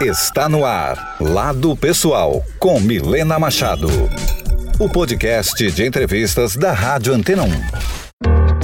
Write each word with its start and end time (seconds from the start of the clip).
Está 0.00 0.46
no 0.46 0.66
ar, 0.66 1.16
Lado 1.18 1.74
Pessoal, 1.74 2.44
com 2.58 2.78
Milena 2.78 3.38
Machado. 3.38 3.88
O 4.78 4.90
podcast 4.90 5.70
de 5.70 5.86
entrevistas 5.86 6.54
da 6.54 6.70
Rádio 6.74 7.14
Antena 7.14 7.44
1. 7.44 7.95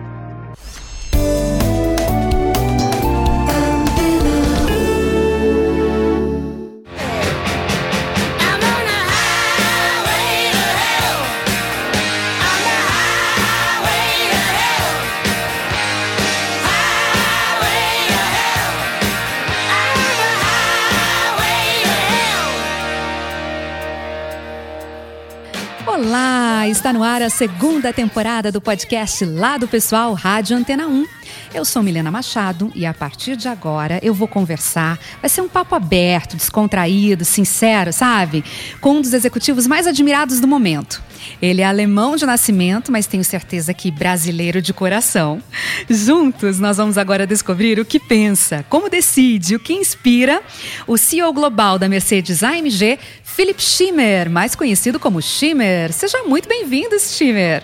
Olá, 25.97 26.67
está 26.67 26.91
no 26.91 27.01
ar 27.01 27.21
a 27.21 27.29
segunda 27.29 27.93
temporada 27.93 28.51
do 28.51 28.59
podcast 28.59 29.23
Lado 29.23 29.65
Pessoal 29.65 30.13
Rádio 30.13 30.57
Antena 30.57 30.87
1. 30.87 31.05
Eu 31.53 31.63
sou 31.63 31.81
Milena 31.81 32.11
Machado 32.11 32.69
e 32.75 32.85
a 32.85 32.93
partir 32.93 33.37
de 33.37 33.47
agora 33.47 33.97
eu 34.03 34.13
vou 34.13 34.27
conversar. 34.27 34.99
Vai 35.21 35.29
ser 35.29 35.39
um 35.39 35.47
papo 35.47 35.73
aberto, 35.73 36.35
descontraído, 36.35 37.23
sincero, 37.23 37.93
sabe? 37.93 38.43
Com 38.81 38.95
um 38.95 39.01
dos 39.01 39.13
executivos 39.13 39.65
mais 39.65 39.87
admirados 39.87 40.41
do 40.41 40.47
momento. 40.49 41.01
Ele 41.41 41.61
é 41.61 41.65
alemão 41.65 42.15
de 42.15 42.25
nascimento, 42.25 42.91
mas 42.91 43.07
tenho 43.07 43.23
certeza 43.23 43.73
que 43.73 43.89
brasileiro 43.89 44.61
de 44.61 44.73
coração. 44.73 45.41
Juntos, 45.89 46.59
nós 46.59 46.77
vamos 46.77 46.97
agora 46.97 47.25
descobrir 47.25 47.79
o 47.79 47.85
que 47.85 47.99
pensa, 47.99 48.65
como 48.69 48.89
decide, 48.89 49.55
o 49.55 49.59
que 49.59 49.73
inspira 49.73 50.41
o 50.85 50.97
CEO 50.97 51.31
global 51.33 51.79
da 51.79 51.89
Mercedes 51.89 52.43
AMG, 52.43 52.99
Philip 53.35 53.61
Schimmer, 53.61 54.29
mais 54.29 54.55
conhecido 54.55 54.97
como 54.97 55.21
Schimmer. 55.21 55.91
Seja 55.91 56.23
muito 56.23 56.47
bem-vindo, 56.47 56.97
Schimmer. 56.97 57.63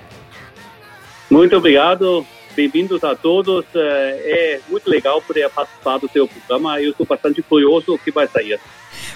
Muito 1.30 1.55
obrigado. 1.55 2.28
Bem-vindos 2.53 3.02
a 3.05 3.16
todos. 3.16 3.63
É 3.73 4.59
muito 4.67 4.89
legal 4.89 5.22
poder 5.22 5.50
participar 5.50 5.97
do 5.97 6.09
seu 6.09 6.28
programa. 6.28 6.81
Eu 6.81 6.91
estou 6.91 7.05
bastante 7.05 7.41
curioso 7.41 7.94
o 7.94 7.97
que 7.97 8.11
vai 8.11 8.28
sair. 8.28 8.59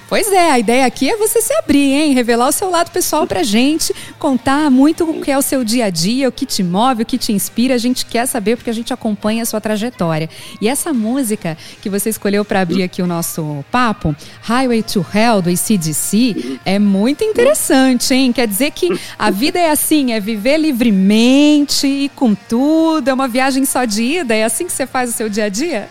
Pois 0.07 0.31
é, 0.31 0.51
a 0.51 0.59
ideia 0.59 0.85
aqui 0.85 1.09
é 1.09 1.17
você 1.17 1.41
se 1.41 1.51
abrir, 1.55 1.93
hein? 1.93 2.13
Revelar 2.13 2.47
o 2.47 2.51
seu 2.51 2.69
lado 2.69 2.91
pessoal 2.91 3.25
pra 3.25 3.41
gente, 3.41 3.93
contar 4.19 4.69
muito 4.69 5.03
o 5.03 5.19
que 5.19 5.31
é 5.31 5.37
o 5.37 5.41
seu 5.41 5.63
dia 5.63 5.85
a 5.85 5.89
dia, 5.89 6.29
o 6.29 6.31
que 6.31 6.45
te 6.45 6.61
move, 6.61 7.01
o 7.01 7.05
que 7.05 7.17
te 7.17 7.33
inspira. 7.33 7.73
A 7.73 7.79
gente 7.79 8.05
quer 8.05 8.27
saber 8.27 8.55
porque 8.55 8.69
a 8.69 8.73
gente 8.73 8.93
acompanha 8.93 9.41
a 9.41 9.45
sua 9.45 9.59
trajetória. 9.59 10.29
E 10.61 10.67
essa 10.67 10.93
música 10.93 11.57
que 11.81 11.89
você 11.89 12.09
escolheu 12.09 12.45
para 12.45 12.61
abrir 12.61 12.83
aqui 12.83 13.01
o 13.01 13.07
nosso 13.07 13.65
papo, 13.71 14.15
Highway 14.41 14.83
to 14.83 15.03
Hell, 15.11 15.41
do 15.41 15.49
ACDC, 15.49 16.59
é 16.63 16.77
muito 16.77 17.23
interessante, 17.23 18.13
hein? 18.13 18.31
Quer 18.31 18.47
dizer 18.47 18.71
que 18.71 18.89
a 19.17 19.31
vida 19.31 19.59
é 19.59 19.71
assim, 19.71 20.13
é 20.13 20.19
viver 20.19 20.57
livremente 20.57 21.87
e 21.87 22.09
com 22.09 22.35
tudo, 22.35 23.09
é 23.09 23.13
uma 23.13 23.27
viagem 23.27 23.65
só 23.65 23.85
de 23.85 24.03
ida, 24.03 24.35
é 24.35 24.43
assim 24.43 24.67
que 24.67 24.71
você 24.71 24.85
faz 24.85 25.09
o 25.09 25.13
seu 25.13 25.29
dia 25.29 25.45
a 25.45 25.49
dia? 25.49 25.89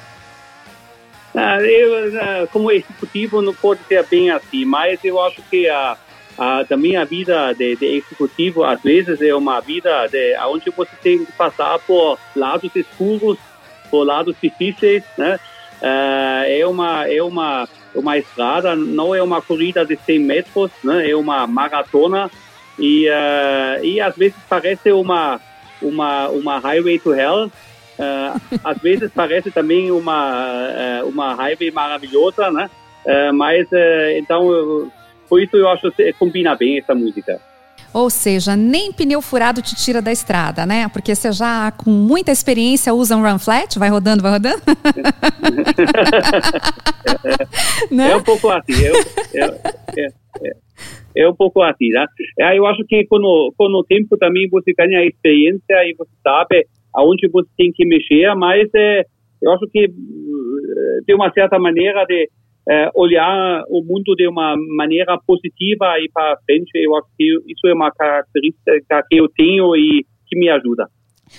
Ah, 1.35 1.61
eu, 1.61 2.21
ah, 2.21 2.47
como 2.53 2.71
executivo, 2.71 3.43
não 3.43 3.53
pode 3.53 3.81
ser 3.89 4.07
bem 4.07 4.31
assim, 4.31 4.65
mas 4.65 5.01
eu 5.03 5.21
acho 5.21 5.43
que 5.51 5.69
a, 5.69 5.97
a 6.39 6.63
da 6.63 6.77
minha 6.77 7.05
vida 7.05 7.53
de, 7.53 7.75
de, 7.75 7.87
executivo, 7.87 8.63
às 8.63 8.81
vezes, 8.81 9.21
é 9.21 9.35
uma 9.35 9.61
vida 9.61 10.07
de, 10.07 10.37
onde 10.47 10.71
você 10.71 10.93
tem 11.03 11.25
que 11.25 11.33
passar 11.33 11.79
por 11.81 12.19
lados 12.37 12.71
escuros, 12.77 13.37
por 13.91 14.05
lados 14.05 14.37
difíceis, 14.41 15.03
né? 15.19 15.41
Ah, 15.83 16.45
é 16.47 16.65
uma 16.65 17.09
é 17.09 17.23
uma 17.23 17.69
uma 17.95 18.17
estrada, 18.19 18.75
não 18.77 19.15
é 19.15 19.23
uma 19.23 19.43
corrida 19.43 19.85
de 19.85 19.97
100 19.97 20.19
metros, 20.21 20.71
né? 20.85 21.11
É 21.11 21.17
uma 21.17 21.47
maratona 21.49 22.31
e 22.79 23.09
e 23.83 24.01
às 24.01 24.17
vezes 24.17 24.37
parece 24.49 24.93
uma 24.93 25.41
uma 25.83 26.29
uma 26.29 26.59
highway 26.61 26.99
to 27.01 27.13
hell, 27.13 27.51
Uh, 27.99 28.59
às 28.65 28.79
vezes 28.79 29.11
parece 29.15 29.51
também 29.51 29.91
uma 29.91 31.03
uh, 31.03 31.09
uma 31.09 31.35
highway 31.35 31.71
maravilhosa, 31.71 32.51
né? 32.51 32.69
Uh, 33.07 33.33
mas 33.35 33.69
então 34.17 34.91
por 35.29 35.41
isso 35.41 35.57
eu 35.57 35.69
acho 35.69 35.91
que 35.93 36.13
combina 36.15 36.55
bem 36.57 36.79
essa 36.79 36.95
música. 36.95 37.41
Ou 37.93 38.11
seja, 38.11 38.57
nem 38.57 38.93
pneu 38.93 39.23
furado 39.23 39.63
te 39.63 39.77
tira 39.77 40.03
da 40.03 40.11
estrada, 40.11 40.67
né? 40.67 40.89
Porque 40.89 41.15
você 41.15 41.31
já 41.31 41.71
com 41.71 41.91
muita 41.91 42.33
experiência 42.33 42.93
usa 42.93 43.17
um 43.17 43.23
run 43.23 43.39
flat, 43.39 43.79
vai 43.79 43.89
rodando, 43.89 44.21
vai 44.21 44.33
rodando. 44.33 44.61
é, 47.23 47.95
né? 47.95 48.11
é 48.11 48.17
um 48.17 48.23
pouco 48.25 48.51
assim. 48.51 48.73
É, 49.33 49.45
é, 49.97 50.09
é, 50.43 50.64
é, 51.17 51.29
um 51.29 51.35
pouco 51.35 51.63
assim, 51.63 51.89
né? 51.91 52.07
Eu 52.55 52.67
acho 52.67 52.85
que 52.87 53.07
com 53.07 53.17
o, 53.17 53.53
com 53.57 53.67
o 53.67 53.85
tempo 53.85 54.17
também 54.17 54.49
você 54.49 54.73
ganha 54.73 55.05
experiência 55.05 55.85
e 55.85 55.95
você 55.97 56.11
sabe 56.23 56.67
aonde 56.95 57.29
você 57.29 57.49
tem 57.57 57.73
que 57.73 57.87
mexer, 57.87 58.35
mas 58.35 58.69
é, 58.75 59.03
eu 59.43 59.53
acho 59.53 59.67
que 59.71 59.89
de 61.07 61.15
uma 61.15 61.31
certa 61.33 61.59
maneira 61.59 62.05
de 62.07 62.29
é, 62.69 62.91
olhar 62.95 63.63
o 63.69 63.83
mundo 63.85 64.15
de 64.17 64.27
uma 64.27 64.55
maneira 64.77 65.19
positiva 65.27 65.99
e 66.01 66.11
para 66.13 66.39
frente, 66.47 66.71
eu 66.75 66.97
acho 66.97 67.09
que 67.17 67.25
isso 67.47 67.67
é 67.67 67.75
uma 67.75 67.91
característica 67.91 69.03
que 69.09 69.17
eu 69.17 69.29
tenho 69.29 69.77
e 69.77 70.05
que 70.27 70.39
me 70.39 70.49
ajuda. 70.49 70.89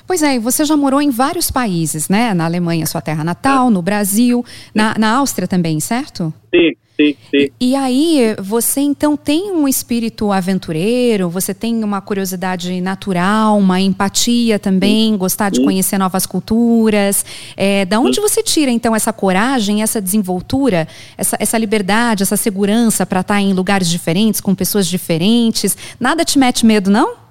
Pois 0.08 0.22
é, 0.22 0.38
você 0.38 0.66
já 0.66 0.78
morou 0.78 1.02
em 1.02 1.10
vários 1.10 1.50
países, 1.50 2.10
né? 2.10 2.34
Na 2.34 2.46
Alemanha, 2.46 2.86
sua 2.86 3.02
terra 3.02 3.24
natal, 3.24 3.70
no 3.70 3.82
Brasil, 3.82 4.46
na, 4.74 4.96
na 4.98 5.16
Áustria 5.18 5.48
também, 5.48 5.80
certo? 5.80 6.34
Sim, 6.54 6.74
sim, 6.96 7.16
sim. 7.32 7.50
E 7.60 7.76
aí, 7.76 8.36
você 8.40 8.82
então 8.82 9.18
tem 9.18 9.52
um 9.52 9.68
espírito 9.68 10.32
aventureiro, 10.32 11.30
você 11.30 11.54
tem 11.54 11.84
uma 11.84 12.02
curiosidade 12.02 12.80
natural, 12.82 13.58
uma 13.58 13.80
empatia 13.80 14.60
também, 14.60 15.12
sim. 15.12 15.18
gostar 15.18 15.50
de 15.50 15.58
sim. 15.58 15.64
conhecer 15.64 15.98
novas 15.98 16.26
culturas. 16.26 17.26
É, 17.58 17.84
da 17.86 18.00
onde 18.00 18.16
sim. 18.16 18.22
você 18.22 18.44
tira 18.44 18.70
então 18.70 18.96
essa 18.96 19.12
coragem, 19.12 19.82
essa 19.82 20.00
desenvoltura, 20.00 20.88
essa, 21.18 21.36
essa 21.40 21.58
liberdade, 21.58 22.22
essa 22.22 22.38
segurança 22.38 23.06
para 23.06 23.22
estar 23.22 23.42
em 23.42 23.54
lugares 23.54 23.90
diferentes, 23.90 24.40
com 24.40 24.54
pessoas 24.54 24.86
diferentes? 24.86 25.76
Nada 26.00 26.24
te 26.24 26.38
mete 26.38 26.64
medo, 26.66 26.92
não? 26.92 27.25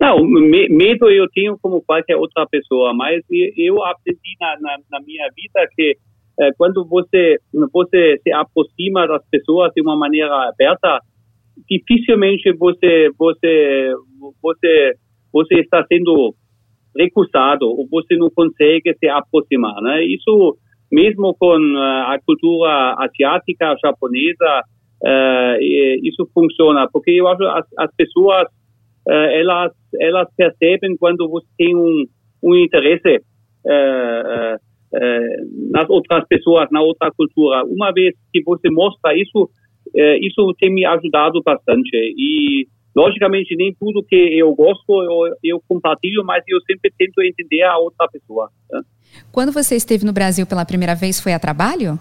Não, 0.00 0.22
medo 0.24 1.10
eu 1.10 1.28
tenho 1.30 1.58
como 1.60 1.82
qualquer 1.82 2.16
outra 2.16 2.46
pessoa, 2.46 2.94
mas 2.94 3.20
eu 3.56 3.82
aprendi 3.84 4.36
na, 4.40 4.56
na, 4.60 4.76
na 4.92 5.00
minha 5.00 5.28
vida 5.34 5.68
que 5.74 5.96
é, 6.40 6.52
quando 6.56 6.84
você 6.84 7.38
você 7.72 8.16
se 8.22 8.32
aproxima 8.32 9.08
das 9.08 9.22
pessoas 9.28 9.72
de 9.74 9.82
uma 9.82 9.96
maneira 9.96 10.32
aberta, 10.48 11.00
dificilmente 11.68 12.52
você 12.52 13.10
você 13.18 13.92
você 14.40 14.94
você 15.32 15.60
está 15.60 15.84
sendo 15.86 16.32
recusado 16.96 17.66
ou 17.66 17.86
você 17.90 18.16
não 18.16 18.30
consegue 18.30 18.94
se 18.98 19.08
aproximar, 19.08 19.82
né? 19.82 20.04
Isso 20.04 20.56
mesmo 20.90 21.34
com 21.38 21.52
a 21.52 22.16
cultura 22.24 22.94
asiática, 22.98 23.76
japonesa, 23.84 24.62
uh, 25.02 25.62
isso 26.02 26.26
funciona, 26.32 26.88
porque 26.90 27.10
eu 27.10 27.28
acho 27.28 27.42
as, 27.44 27.66
as 27.78 27.94
pessoas 27.94 28.46
elas, 29.08 29.72
elas 30.00 30.28
percebem 30.36 30.96
quando 30.98 31.28
você 31.28 31.46
tem 31.56 31.74
um, 31.74 32.04
um 32.42 32.54
interesse 32.56 33.22
uh, 33.64 34.56
uh, 34.56 35.70
nas 35.72 35.88
outras 35.88 36.26
pessoas, 36.28 36.68
na 36.70 36.80
outra 36.82 37.10
cultura. 37.10 37.64
Uma 37.64 37.92
vez 37.92 38.14
que 38.32 38.42
você 38.42 38.70
mostra 38.70 39.16
isso, 39.16 39.50
isso 40.20 40.54
tem 40.58 40.72
me 40.72 40.84
ajudado 40.84 41.40
bastante. 41.42 41.90
E, 41.94 42.66
logicamente, 42.94 43.56
nem 43.56 43.74
tudo 43.80 44.04
que 44.04 44.16
eu 44.16 44.54
gosto 44.54 45.02
eu, 45.02 45.34
eu 45.42 45.62
compartilho, 45.66 46.22
mas 46.24 46.44
eu 46.46 46.60
sempre 46.62 46.92
tento 46.98 47.22
entender 47.22 47.62
a 47.62 47.78
outra 47.78 48.06
pessoa. 48.08 48.50
Né? 48.70 48.82
Quando 49.32 49.52
você 49.52 49.76
esteve 49.76 50.04
no 50.04 50.12
Brasil 50.12 50.46
pela 50.46 50.66
primeira 50.66 50.94
vez, 50.94 51.20
foi 51.20 51.32
a 51.32 51.38
trabalho? 51.38 51.98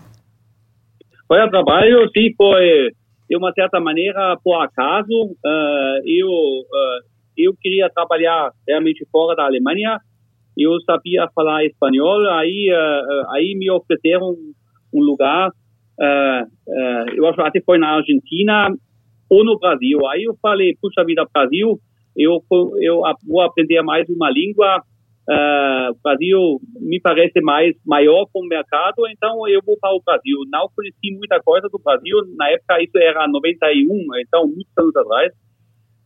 Foi 1.28 1.40
a 1.40 1.50
trabalho, 1.50 2.10
sim, 2.10 2.34
foi 2.36 2.92
de 3.30 3.36
uma 3.36 3.52
certa 3.54 3.80
maneira, 3.80 4.38
por 4.44 4.62
acaso, 4.62 5.12
uh, 5.12 6.02
eu, 6.06 6.28
uh, 6.28 7.00
eu 7.38 7.54
queria 7.62 7.90
trabalhar 7.90 8.52
realmente 8.68 9.06
fora 9.12 9.36
da 9.36 9.46
Alemanha. 9.46 10.00
Eu 10.58 10.80
sabia 10.82 11.28
falar 11.36 11.66
espanhol, 11.66 12.26
aí, 12.30 12.72
uh, 12.72 13.32
aí 13.32 13.56
me 13.56 13.70
ofereceram 13.70 14.36
um 14.94 15.02
lugar 15.02 15.52
eu 17.16 17.28
acho 17.28 17.42
até 17.42 17.60
foi 17.62 17.80
na 17.80 17.96
Argentina 17.96 18.68
ou 19.30 19.44
no 19.44 19.58
Brasil. 19.58 20.06
Aí 20.08 20.24
eu 20.24 20.38
falei, 20.40 20.78
puxa 20.80 21.04
vida, 21.04 21.26
Brasil, 21.34 21.80
eu, 22.16 22.44
eu 22.80 23.02
vou 23.28 23.42
aprender 23.42 23.82
mais 23.82 24.08
uma 24.10 24.30
língua, 24.30 24.82
Uh, 25.30 25.92
Brasil 26.02 26.40
me 26.80 27.02
parece 27.02 27.42
mais 27.42 27.76
maior 27.86 28.26
como 28.32 28.48
mercado, 28.48 29.06
então 29.10 29.46
eu 29.50 29.60
vou 29.66 29.78
para 29.78 29.94
o 29.94 30.02
Brasil. 30.06 30.38
Não 30.50 30.70
conheci 30.74 31.12
muita 31.18 31.42
coisa 31.42 31.68
do 31.68 31.78
Brasil, 31.84 32.16
na 32.38 32.50
época 32.50 32.82
isso 32.82 32.98
era 32.98 33.28
91, 33.28 33.86
então 34.20 34.48
muitos 34.48 34.72
anos 34.78 34.96
atrás. 34.96 35.34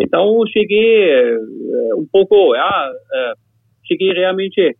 Então 0.02 0.42
cheguei 0.48 1.36
uh, 1.36 2.00
um 2.00 2.08
pouco, 2.12 2.54
uh, 2.54 3.38
cheguei 3.88 4.12
realmente 4.12 4.76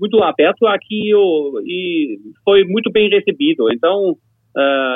muito 0.00 0.22
aberto 0.22 0.66
aqui 0.66 1.10
eu, 1.10 1.60
e 1.66 2.16
foi 2.42 2.64
muito 2.64 2.90
bem 2.90 3.10
recebido. 3.10 3.70
Então 3.70 4.16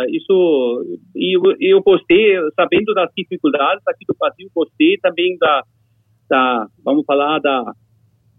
isso 0.09 0.99
eu, 1.15 1.43
eu 1.61 1.83
gostei, 1.83 2.35
sabendo 2.57 2.95
das 2.95 3.11
dificuldades 3.15 3.83
aqui 3.87 4.07
do 4.09 4.17
Brasil, 4.19 4.49
gostei 4.55 4.97
também 5.03 5.37
da, 5.39 5.63
da 6.31 6.67
vamos 6.83 7.05
falar 7.05 7.41
da 7.41 7.75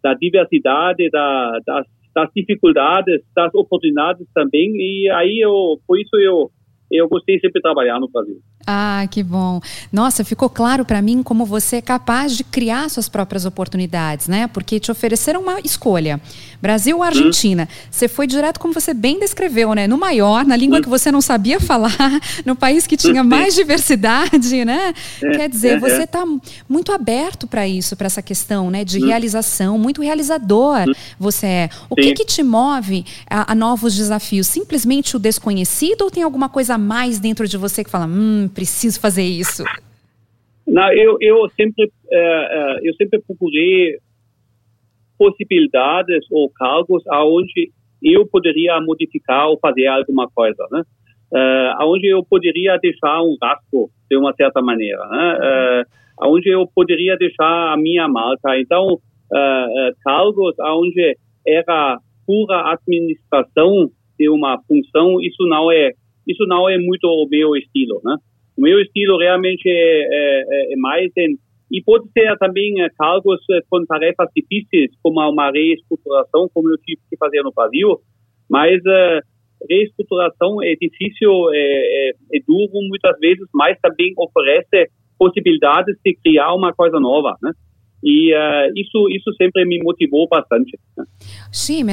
da 0.01 0.13
diversidade, 0.13 1.09
da, 1.09 1.59
das, 1.65 1.85
das 2.13 2.29
dificuldades, 2.35 3.21
das 3.35 3.53
oportunidades 3.53 4.25
também. 4.33 4.71
E 4.75 5.09
aí 5.11 5.39
eu, 5.39 5.79
por 5.87 5.99
isso 5.99 6.15
eu 6.17 6.51
eu 6.91 7.07
gostei 7.07 7.39
sempre 7.39 7.59
de 7.59 7.61
trabalhar 7.61 7.99
no 7.99 8.09
Brasil. 8.09 8.41
Ah, 8.65 9.07
que 9.09 9.23
bom. 9.23 9.59
Nossa, 9.91 10.25
ficou 10.25 10.49
claro 10.49 10.83
para 10.83 11.01
mim 11.01 11.21
como 11.23 11.45
você 11.45 11.77
é 11.77 11.81
capaz 11.81 12.35
de 12.35 12.43
criar 12.43 12.89
suas 12.89 13.07
próprias 13.07 13.45
oportunidades, 13.45 14.27
né? 14.27 14.47
Porque 14.47 14.79
te 14.79 14.91
ofereceram 14.91 15.41
uma 15.41 15.59
escolha. 15.59 16.19
Brasil 16.61 16.97
ou 16.97 17.03
Argentina? 17.03 17.67
Hum. 17.69 17.87
Você 17.89 18.07
foi 18.07 18.27
direto 18.27 18.59
como 18.59 18.73
você 18.73 18.93
bem 18.93 19.19
descreveu, 19.19 19.73
né? 19.73 19.87
No 19.87 19.97
maior, 19.97 20.45
na 20.45 20.55
língua 20.55 20.79
hum. 20.79 20.81
que 20.81 20.89
você 20.89 21.11
não 21.11 21.21
sabia 21.21 21.59
falar, 21.61 21.91
no 22.45 22.55
país 22.55 22.85
que 22.85 22.97
tinha 22.97 23.23
mais 23.23 23.55
diversidade, 23.55 24.65
né? 24.65 24.93
É, 25.23 25.31
Quer 25.37 25.49
dizer, 25.49 25.77
é, 25.77 25.79
você 25.79 26.03
está 26.03 26.21
é. 26.21 26.25
muito 26.67 26.91
aberto 26.91 27.47
para 27.47 27.67
isso, 27.67 27.95
para 27.95 28.07
essa 28.07 28.21
questão, 28.21 28.69
né? 28.69 28.83
De 28.83 29.03
hum. 29.03 29.07
realização, 29.07 29.77
muito 29.77 30.01
realizador 30.01 30.89
hum. 30.89 30.93
você 31.19 31.45
é. 31.45 31.69
O 31.89 31.95
que, 31.95 32.13
que, 32.13 32.25
te 32.25 32.43
move 32.43 33.05
a, 33.29 33.51
a 33.51 33.55
novos 33.55 33.95
desafios? 33.95 34.47
Simplesmente 34.47 35.15
o 35.15 35.19
desconhecido 35.19 36.03
ou 36.03 36.11
tem 36.11 36.23
alguma 36.23 36.49
coisa 36.49 36.77
mais 36.77 37.19
dentro 37.19 37.47
de 37.47 37.57
você 37.57 37.83
que 37.83 37.89
fala, 37.89 38.05
hum, 38.05 38.49
preciso 38.53 38.99
fazer 38.99 39.23
isso? 39.23 39.63
Não, 40.67 40.91
eu, 40.93 41.17
eu 41.19 41.49
sempre 41.55 41.91
eu 42.83 42.93
sempre 42.95 43.19
procurei 43.21 43.97
possibilidades 45.19 46.25
ou 46.31 46.49
cargos 46.49 47.03
aonde 47.09 47.69
eu 48.01 48.25
poderia 48.25 48.79
modificar 48.79 49.49
ou 49.49 49.59
fazer 49.59 49.87
alguma 49.87 50.29
coisa, 50.33 50.65
né? 50.71 50.81
Uh, 51.31 51.83
aonde 51.83 52.07
eu 52.07 52.23
poderia 52.23 52.77
deixar 52.77 53.21
um 53.21 53.35
rastro 53.43 53.89
de 54.09 54.17
uma 54.17 54.33
certa 54.33 54.61
maneira, 54.61 55.05
né? 55.07 55.37
Uh, 55.37 55.85
aonde 56.17 56.49
eu 56.49 56.65
poderia 56.73 57.17
deixar 57.17 57.73
a 57.73 57.77
minha 57.77 58.07
marca. 58.07 58.57
Então, 58.57 58.93
uh, 58.93 59.95
cargos 60.03 60.57
aonde 60.59 61.17
era 61.45 61.99
pura 62.25 62.71
administração 62.71 63.89
de 64.17 64.29
uma 64.29 64.57
função, 64.67 65.21
isso 65.21 65.45
não 65.45 65.71
é 65.71 65.91
isso 66.27 66.45
não 66.47 66.69
é 66.69 66.77
muito 66.77 67.05
o 67.05 67.27
meu 67.29 67.55
estilo, 67.55 68.01
né? 68.03 68.15
O 68.57 68.61
meu 68.61 68.79
estilo 68.79 69.17
realmente 69.17 69.67
é, 69.67 69.71
é, 69.71 70.73
é 70.73 70.75
mais 70.77 71.11
em 71.17 71.37
e 71.71 71.81
pode 71.83 72.09
ser 72.11 72.35
também 72.37 72.81
é, 72.81 72.89
cargos 72.97 73.39
é, 73.51 73.59
com 73.69 73.85
tarefas 73.85 74.27
difíceis, 74.35 74.91
como 75.03 75.19
uma 75.19 75.51
reestruturação, 75.51 76.49
como 76.53 76.69
eu 76.69 76.77
tive 76.77 77.01
que 77.09 77.17
fazer 77.17 77.43
no 77.43 77.51
Brasil, 77.51 77.99
mas 78.49 78.79
uh, 78.79 79.21
reestruturação 79.69 80.61
é 80.63 80.73
difícil, 80.75 81.29
é, 81.53 81.57
é, 81.57 82.09
é, 82.33 82.39
duro 82.47 82.71
muitas 82.87 83.17
vezes, 83.19 83.47
mas 83.53 83.77
também 83.79 84.13
oferece 84.17 84.89
possibilidades 85.17 85.95
de 86.03 86.15
criar 86.23 86.53
uma 86.55 86.73
coisa 86.73 86.99
nova, 86.99 87.35
né? 87.41 87.51
E 88.01 88.33
uh, 88.33 88.71
isso, 88.75 89.09
isso 89.09 89.33
sempre 89.35 89.65
me 89.65 89.77
motivou 89.83 90.27
bastante. 90.27 90.79
Né? 90.97 91.03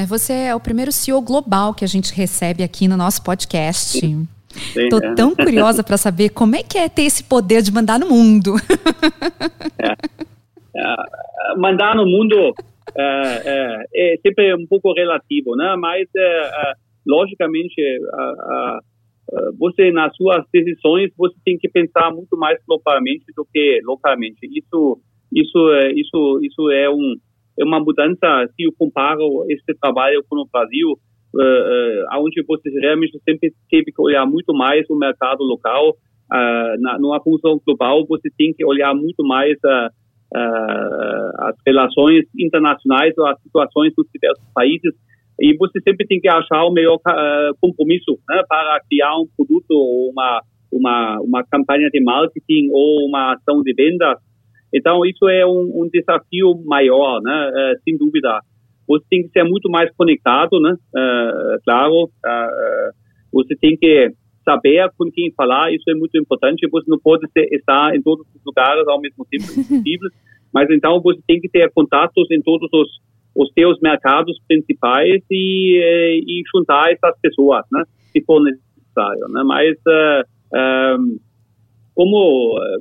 Você 0.06 0.32
é 0.32 0.54
o 0.54 0.60
primeiro 0.60 0.92
CEO 0.92 1.20
global 1.20 1.74
que 1.74 1.84
a 1.84 1.88
gente 1.88 2.14
recebe 2.14 2.62
aqui 2.62 2.86
no 2.86 2.96
nosso 2.96 3.22
podcast. 3.24 3.98
Sim. 3.98 4.28
Estou 4.76 5.00
é. 5.02 5.14
tão 5.14 5.34
curiosa 5.34 5.82
para 5.82 5.96
saber 5.96 6.30
como 6.30 6.56
é 6.56 6.62
que 6.62 6.78
é 6.78 6.88
ter 6.88 7.02
esse 7.02 7.24
poder 7.24 7.62
de 7.62 7.72
mandar 7.72 7.98
no 7.98 8.08
mundo. 8.08 8.54
É. 9.78 9.92
É, 10.76 11.56
mandar 11.56 11.96
no 11.96 12.04
mundo 12.04 12.54
é, 12.96 13.02
é, 13.02 13.84
é, 13.94 14.16
sempre 14.18 14.54
um 14.54 14.66
pouco 14.66 14.92
relativo, 14.92 15.56
né? 15.56 15.74
Mas 15.78 16.06
logicamente 17.06 17.74
você 19.58 19.90
nas 19.90 20.14
suas 20.16 20.44
decisões 20.52 21.10
você 21.16 21.34
tem 21.44 21.56
que 21.58 21.68
pensar 21.68 22.12
muito 22.12 22.36
mais 22.36 22.58
globalmente 22.66 23.24
do 23.34 23.46
que 23.52 23.80
localmente. 23.84 24.38
Isso 24.42 25.00
isso 25.32 25.58
isso 25.94 26.40
isso 26.42 26.70
é 26.70 26.90
um 26.90 27.16
é 27.58 27.64
uma 27.64 27.80
mudança 27.80 28.46
se 28.54 28.64
eu 28.64 28.72
comparo 28.78 29.46
esse 29.48 29.74
trabalho 29.80 30.22
com 30.28 30.36
o 30.36 30.48
Brasil 30.52 30.98
uh, 31.36 32.20
onde 32.20 32.42
você 32.46 32.70
realmente 32.80 33.18
sempre 33.24 33.52
teve 33.70 33.92
que 33.92 34.00
olhar 34.00 34.26
muito 34.26 34.52
mais 34.54 34.88
o 34.90 34.96
mercado 34.96 35.42
local. 35.44 35.90
Uh, 36.32 36.80
na, 36.80 36.98
numa 36.98 37.22
função 37.22 37.60
global, 37.64 38.04
você 38.08 38.28
tem 38.36 38.52
que 38.52 38.64
olhar 38.64 38.92
muito 38.94 39.24
mais 39.24 39.56
uh, 39.64 39.86
uh, 40.36 41.48
as 41.48 41.54
relações 41.64 42.24
internacionais 42.36 43.14
ou 43.16 43.26
as 43.26 43.40
situações 43.42 43.92
dos 43.96 44.06
diversos 44.12 44.44
países 44.52 44.92
e 45.38 45.56
você 45.56 45.80
sempre 45.82 46.06
tem 46.06 46.18
que 46.18 46.28
achar 46.28 46.64
o 46.64 46.72
melhor 46.72 46.98
compromisso 47.60 48.18
né, 48.26 48.42
para 48.48 48.80
criar 48.88 49.14
um 49.18 49.26
produto 49.36 49.70
ou 49.70 50.10
uma, 50.10 50.40
uma, 50.72 51.20
uma 51.20 51.44
campanha 51.44 51.90
de 51.90 52.02
marketing 52.02 52.70
ou 52.72 53.06
uma 53.06 53.34
ação 53.34 53.62
de 53.62 53.74
venda. 53.74 54.16
Então, 54.72 55.04
isso 55.04 55.28
é 55.28 55.46
um, 55.46 55.82
um 55.82 55.90
desafio 55.92 56.54
maior, 56.64 57.20
né, 57.20 57.74
sem 57.84 57.98
dúvida 57.98 58.40
você 58.86 59.04
tem 59.10 59.22
que 59.22 59.30
ser 59.30 59.44
muito 59.44 59.70
mais 59.70 59.90
conectado, 59.96 60.60
né? 60.60 60.72
Uh, 60.72 61.62
claro, 61.64 62.04
uh, 62.04 62.92
você 63.32 63.56
tem 63.56 63.76
que 63.76 64.12
saber 64.44 64.88
com 64.96 65.10
quem 65.10 65.32
falar, 65.36 65.72
isso 65.72 65.90
é 65.90 65.94
muito 65.94 66.16
importante. 66.18 66.68
Você 66.70 66.88
não 66.88 66.98
pode 66.98 67.28
ser, 67.32 67.48
estar 67.52 67.94
em 67.94 68.02
todos 68.02 68.26
os 68.34 68.40
lugares 68.44 68.86
ao 68.86 69.00
mesmo 69.00 69.26
tempo, 69.30 69.46
possível. 69.46 70.10
Mas 70.54 70.70
então 70.70 71.00
você 71.02 71.20
tem 71.26 71.40
que 71.40 71.48
ter 71.48 71.70
contatos 71.72 72.30
em 72.30 72.40
todos 72.40 72.68
os, 72.72 72.88
os 73.34 73.52
teus 73.52 73.78
mercados 73.80 74.38
principais 74.46 75.22
e, 75.30 76.24
e 76.26 76.42
juntar 76.54 76.92
essas 76.92 77.18
pessoas, 77.20 77.64
né? 77.72 77.82
Se 78.12 78.24
for 78.24 78.40
necessário, 78.40 79.28
né? 79.28 79.42
Mas 79.44 79.76
uh, 79.76 80.98
um, 80.98 81.18
como 81.96 82.58
eh, 82.58 82.78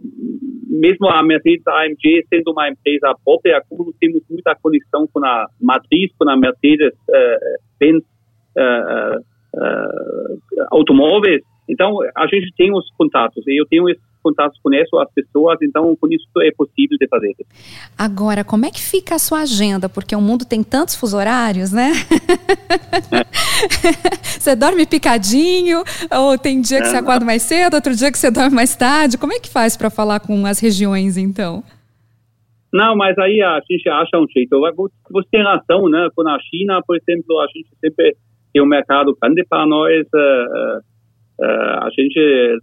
mesmo 0.67 1.07
a 1.07 1.23
Mercedes 1.23 1.65
AMG 1.65 2.25
sendo 2.29 2.51
uma 2.51 2.69
empresa 2.69 3.15
própria, 3.23 3.61
como 3.67 3.93
temos 3.99 4.21
muita 4.29 4.53
conexão 4.61 5.07
com 5.07 5.25
a 5.25 5.47
matriz, 5.59 6.11
com 6.19 6.29
a 6.29 6.35
Mercedes-Benz 6.35 8.03
uh, 8.57 9.17
uh, 9.55 10.41
automóveis, 10.69 11.41
então 11.69 11.99
a 12.15 12.27
gente 12.27 12.53
tem 12.57 12.73
os 12.73 12.85
contatos, 12.97 13.41
e 13.47 13.59
eu 13.59 13.65
tenho 13.65 13.89
esses 13.89 14.03
contatos, 14.25 14.59
conheço 14.63 14.97
as 14.97 15.11
pessoas, 15.13 15.59
então 15.61 15.95
com 15.95 16.07
isso 16.07 16.25
é 16.39 16.51
possível 16.51 16.97
de 16.99 17.07
fazer. 17.07 17.35
Agora, 17.95 18.43
como 18.43 18.65
é 18.65 18.71
que 18.71 18.81
fica 18.81 19.13
a 19.13 19.19
sua 19.19 19.41
agenda? 19.41 19.87
Porque 19.87 20.15
o 20.15 20.21
mundo 20.21 20.45
tem 20.45 20.63
tantos 20.63 20.95
fuso 20.95 21.15
horários, 21.15 21.71
né? 21.71 21.91
É. 23.11 23.21
você 24.25 24.55
dorme 24.55 24.87
picadinho, 24.87 25.83
ou 26.11 26.37
tem 26.39 26.59
dia 26.59 26.79
que 26.81 26.87
é, 26.87 26.89
você 26.89 26.97
acorda 26.97 27.23
mais 27.23 27.43
cedo, 27.43 27.75
outro 27.75 27.95
dia 27.95 28.11
que 28.11 28.17
você 28.17 28.31
dorme 28.31 28.55
mais 28.55 28.75
tarde. 28.75 29.17
Como 29.17 29.31
é 29.31 29.39
que 29.39 29.49
faz 29.49 29.77
para 29.77 29.91
falar 29.91 30.19
com 30.19 30.43
as 30.47 30.59
regiões, 30.59 31.17
então? 31.17 31.63
Não, 32.73 32.95
mas 32.95 33.17
aí 33.19 33.41
a 33.41 33.61
gente 33.69 33.87
acha 33.87 34.17
um 34.17 34.25
jeito. 34.35 34.59
Você 35.11 35.27
tem 35.31 35.43
razão, 35.43 35.87
né? 35.87 36.09
Com 36.15 36.27
a 36.27 36.37
China, 36.39 36.81
por 36.85 36.97
exemplo, 36.97 37.39
a 37.39 37.47
gente 37.47 37.69
sempre 37.79 38.17
tem 38.51 38.61
um 38.61 38.65
mercado 38.65 39.15
grande 39.21 39.45
para 39.47 39.65
nós. 39.67 40.05
Uh, 40.07 40.94
Uh, 41.39 41.83
a 41.83 41.89
gente 41.97 42.57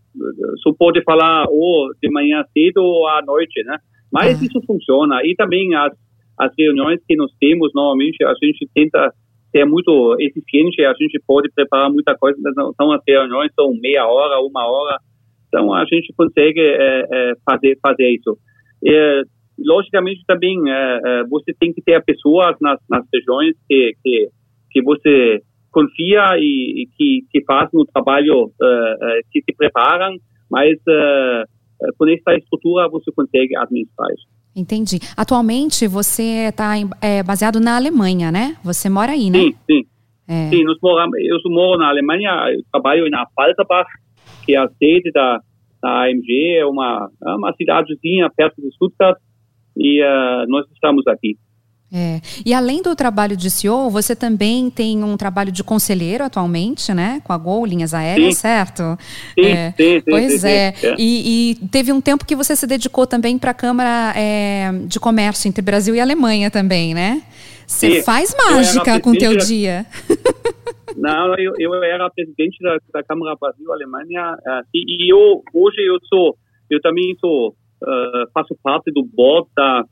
só 0.63 0.73
pode 0.73 1.03
falar 1.03 1.45
ou 1.49 1.93
de 2.03 2.11
manhã 2.11 2.43
cedo 2.53 2.83
ou 2.83 3.07
à 3.07 3.21
noite, 3.23 3.63
né? 3.65 3.77
Mas 4.11 4.39
uhum. 4.39 4.47
isso 4.47 4.61
funciona. 4.67 5.21
E 5.25 5.35
também 5.35 5.75
as, 5.75 5.93
as 6.39 6.53
reuniões 6.59 7.01
que 7.07 7.17
nós 7.17 7.31
temos, 7.39 7.71
normalmente, 7.75 8.25
a 8.25 8.35
gente 8.43 8.69
tenta 8.75 9.13
ser 9.51 9.67
muito 9.67 10.17
eficiente, 10.19 10.83
a 10.85 10.95
gente 10.95 11.21
pode 11.27 11.51
preparar 11.55 11.91
muita 11.91 12.17
coisa, 12.17 12.39
mas 12.43 12.55
não, 12.57 12.71
então 12.71 12.91
as 12.93 13.03
reuniões 13.07 13.53
são 13.55 13.75
meia 13.75 14.07
hora, 14.07 14.41
uma 14.41 14.67
hora, 14.67 14.99
então 15.47 15.75
a 15.75 15.85
gente 15.85 16.11
consegue 16.17 16.61
é, 16.61 17.07
é, 17.13 17.33
fazer, 17.45 17.79
fazer 17.83 18.09
isso. 18.09 18.39
É, 18.87 19.23
logicamente 19.59 20.23
também 20.27 20.59
você 21.29 21.53
tem 21.61 21.73
que 21.73 21.83
ter 21.83 22.03
pessoas 22.03 22.57
nas, 22.61 22.81
nas 22.89 23.05
regiões 23.13 23.55
que, 23.69 23.93
que, 24.03 24.29
que 24.71 24.83
você 24.83 25.43
confia 25.73 26.37
e, 26.39 26.83
e 26.83 26.87
que, 26.97 27.27
que 27.31 27.45
fazem 27.45 27.81
o 27.81 27.87
trabalho, 27.87 28.45
uh, 28.45 29.23
que 29.33 29.43
se 29.43 29.57
preparam, 29.57 30.15
mas 30.51 30.73
uh, 30.73 31.95
com 31.99 32.09
essa 32.09 32.37
estrutura 32.37 32.89
você 32.89 33.11
consegue 33.13 33.57
administrar 33.57 34.09
isso. 34.13 34.27
Entendi. 34.55 34.99
Atualmente 35.17 35.89
você 35.89 36.49
está 36.51 36.75
é, 37.01 37.23
baseado 37.23 37.59
na 37.59 37.77
Alemanha, 37.77 38.31
né? 38.31 38.57
Você 38.63 38.89
mora 38.91 39.13
aí, 39.13 39.31
né? 39.31 39.39
Sim, 39.39 39.55
sim. 39.71 39.83
É. 40.29 40.51
Sim, 40.51 40.65
nós 40.65 40.79
moramos, 40.83 41.19
eu 41.19 41.39
moro 41.47 41.79
na 41.79 41.89
Alemanha, 41.89 42.31
trabalho 42.71 43.07
em 43.07 43.11
Falterbach, 43.35 43.91
que 44.45 44.55
é 44.55 44.59
a 44.59 44.69
sede 44.79 45.11
da, 45.13 45.41
da 45.83 46.05
AMG, 46.05 46.59
é 46.59 46.67
uma, 46.67 47.11
é 47.27 47.31
uma 47.31 47.53
cidadezinha 47.55 48.31
perto 48.37 48.61
de 48.61 48.71
Stuttgart, 48.75 49.17
e 49.77 50.03
uh, 50.03 50.47
nós 50.49 50.67
estamos 50.71 51.07
aqui. 51.07 51.37
É. 51.95 52.21
E 52.47 52.55
além 52.55 52.81
do 52.81 52.97
trabalho 52.97 53.37
de 53.37 53.51
CEO, 53.51 53.91
você 53.91 54.17
também 54.17 54.71
tem 54.71 55.05
um 55.05 55.15
trabalho 55.15 55.53
de 55.53 55.63
conselheiro 55.63 56.25
atualmente, 56.25 56.95
né? 56.95 57.21
Com 57.23 57.35
a 57.35 57.37
Gol, 57.37 57.67
linhas 57.67 57.93
aéreas, 57.93 58.37
sim. 58.37 58.41
certo? 58.41 58.83
Sim, 59.39 59.47
é. 59.47 59.75
sim, 59.77 59.99
sim 59.99 60.03
Pois 60.09 60.41
sim, 60.41 60.49
é. 60.49 60.75
é. 60.83 60.95
E, 60.99 61.51
e, 61.51 61.69
teve 61.69 61.93
um 61.93 62.01
tempo 62.01 62.25
que 62.25 62.35
você 62.35 62.57
se 62.57 62.67
dedicou 62.67 63.07
também 63.07 63.39
para 63.39 63.51
a 63.51 63.55
Câmara 63.55 64.15
é, 64.17 64.73
de 64.87 64.99
Comércio 64.99 65.49
entre 65.49 65.61
Brasil 65.61 65.95
e 65.95 66.01
Alemanha 66.01 66.51
também, 66.51 66.95
né? 66.95 67.23
Você 67.67 68.03
faz 68.03 68.35
mágica 68.49 68.99
com 68.99 69.11
o 69.11 69.19
teu 69.19 69.37
da... 69.37 69.45
dia. 69.45 69.87
Não, 70.97 71.35
eu, 71.39 71.55
eu 71.59 71.75
era 71.83 72.09
presidente 72.11 72.57
da, 72.63 72.79
da 72.93 73.03
Câmara 73.03 73.37
Brasil-Alemanha 73.39 74.35
uh, 74.35 74.63
e, 74.75 75.07
e, 75.07 75.13
eu, 75.13 75.43
hoje 75.55 75.81
eu 75.81 75.99
sou, 76.07 76.37
eu 76.71 76.81
também 76.81 77.15
sou, 77.19 77.49
uh, 77.51 78.31
faço 78.33 78.57
parte 78.63 78.91
do 78.93 79.03
board 79.05 79.49
da 79.57 79.85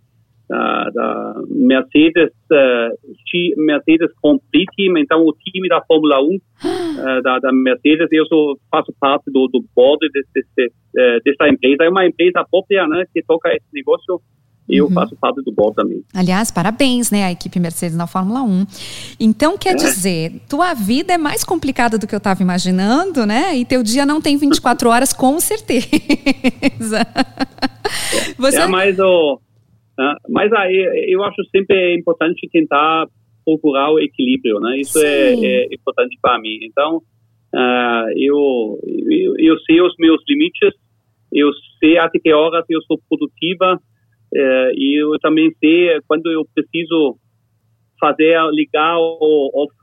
da, 0.51 0.91
da 0.91 1.35
Mercedes, 1.49 2.31
uh, 2.51 3.63
Mercedes 3.65 4.11
Grand 4.23 4.39
Prix 4.51 4.67
Team, 4.77 4.99
então 4.99 5.25
o 5.25 5.33
time 5.33 5.69
da 5.69 5.81
Fórmula 5.87 6.21
1 6.21 6.27
uh, 6.27 7.23
da, 7.23 7.39
da, 7.39 7.53
Mercedes, 7.53 8.09
eu 8.11 8.27
sou, 8.27 8.59
faço 8.69 8.93
parte 8.99 9.31
do, 9.31 9.47
do 9.47 9.65
board 9.77 10.05
desse, 10.13 10.73
dessa 11.25 11.49
empresa. 11.49 11.85
É 11.85 11.89
uma 11.89 12.05
empresa 12.05 12.45
própria 12.51 12.87
né, 12.89 13.05
que 13.15 13.23
toca 13.23 13.49
esse 13.51 13.67
negócio 13.73 14.21
e 14.69 14.77
eu 14.77 14.87
uhum. 14.87 14.93
faço 14.93 15.17
parte 15.17 15.43
do 15.43 15.53
board 15.53 15.77
também. 15.77 16.03
Aliás, 16.15 16.51
parabéns, 16.51 17.11
né, 17.11 17.25
à 17.25 17.33
equipe 17.33 17.59
Mercedes 17.59 17.97
na 17.97 18.07
Fórmula 18.07 18.43
1. 18.43 18.67
Então, 19.19 19.57
quer 19.57 19.73
é. 19.73 19.75
dizer, 19.75 20.41
tua 20.49 20.75
vida 20.75 21.13
é 21.13 21.19
mais 21.19 21.45
complicada 21.45 21.99
do 21.99 22.07
que 22.07 22.15
eu 22.15 22.19
estava 22.19 22.43
imaginando, 22.43 23.27
né? 23.27 23.57
E 23.57 23.65
teu 23.65 23.83
dia 23.83 24.07
não 24.07 24.21
tem 24.21 24.37
24 24.37 24.89
horas, 24.89 25.13
com 25.13 25.39
certeza. 25.41 25.87
É, 28.13 28.35
Você... 28.39 28.61
é 28.61 28.67
mais 28.67 28.99
o? 28.99 29.41
Mas 30.29 30.53
aí 30.53 31.07
eu 31.09 31.23
acho 31.25 31.43
sempre 31.51 31.95
importante 31.95 32.49
tentar 32.51 33.07
procurar 33.45 33.91
o 33.91 33.99
equilíbrio, 33.99 34.61
né? 34.61 34.79
Isso 34.79 34.99
é, 34.99 35.35
é, 35.35 35.75
importante 35.75 36.17
para 36.21 36.39
mim. 36.39 36.59
Então, 36.63 36.99
uh, 37.55 38.11
eu, 38.17 38.79
eu, 39.11 39.35
eu 39.39 39.59
sei 39.61 39.81
os 39.81 39.95
meus 39.99 40.23
limites, 40.29 40.75
eu 41.33 41.51
sei 41.79 41.99
até 41.99 42.19
que 42.19 42.33
horas 42.33 42.65
eu 42.69 42.81
sou 42.83 42.99
produtiva 43.09 43.77
uh, 43.77 44.71
e 44.75 45.03
eu 45.03 45.19
também 45.21 45.51
sei 45.59 46.01
quando 46.07 46.31
eu 46.31 46.47
preciso 46.55 47.17
fazer 47.99 48.39
ligar 48.53 48.99
o 48.99 49.51
off, 49.55 49.75
yeah? 49.75 49.80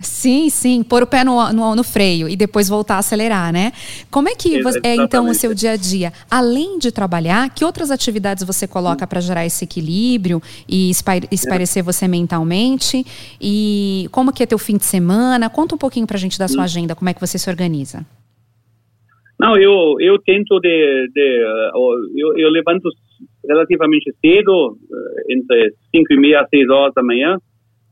Sim, 0.00 0.48
sim, 0.48 0.82
pôr 0.82 1.02
o 1.02 1.06
pé 1.06 1.22
no, 1.22 1.52
no, 1.52 1.76
no, 1.76 1.84
freio 1.84 2.26
e 2.26 2.34
depois 2.34 2.68
voltar 2.70 2.96
a 2.96 2.98
acelerar, 2.98 3.52
né? 3.52 3.70
Como 4.10 4.30
é 4.30 4.34
que 4.34 4.62
você, 4.62 4.80
é 4.82 4.94
então 4.96 5.28
o 5.28 5.34
seu 5.34 5.52
dia 5.52 5.72
a 5.72 5.76
dia? 5.76 6.10
Além 6.30 6.78
de 6.78 6.90
trabalhar, 6.90 7.50
que 7.54 7.64
outras 7.64 7.90
atividades 7.90 8.42
você 8.42 8.66
coloca 8.66 9.06
para 9.06 9.20
gerar 9.20 9.44
esse 9.44 9.64
equilíbrio 9.64 10.40
e 10.66 10.90
espairecer 11.30 11.84
você 11.84 12.08
mentalmente? 12.08 13.04
E 13.38 14.08
como 14.10 14.32
que 14.32 14.42
é 14.42 14.46
teu 14.46 14.58
fim 14.58 14.78
de 14.78 14.86
semana? 14.86 15.50
Conta 15.50 15.74
um 15.74 15.78
pouquinho 15.78 16.06
para 16.06 16.16
a 16.16 16.20
gente 16.20 16.38
da 16.38 16.48
sua 16.48 16.62
hum. 16.62 16.64
agenda, 16.64 16.94
como 16.94 17.10
é 17.10 17.14
que 17.14 17.20
você 17.20 17.36
se 17.36 17.50
organiza? 17.50 18.06
Não, 19.38 19.56
eu, 19.56 19.96
eu 20.00 20.18
tento 20.18 20.58
de, 20.60 21.08
de 21.14 21.42
eu, 22.14 22.36
eu 22.38 22.50
levanto 22.50 22.88
relativamente 23.46 24.12
cedo, 24.20 24.76
eh, 24.92 25.34
entre 25.34 25.72
5 25.94 26.12
e 26.12 26.20
meia 26.20 26.40
a 26.40 26.46
6 26.46 26.68
horas 26.68 26.94
da 26.94 27.02
manhã, 27.02 27.36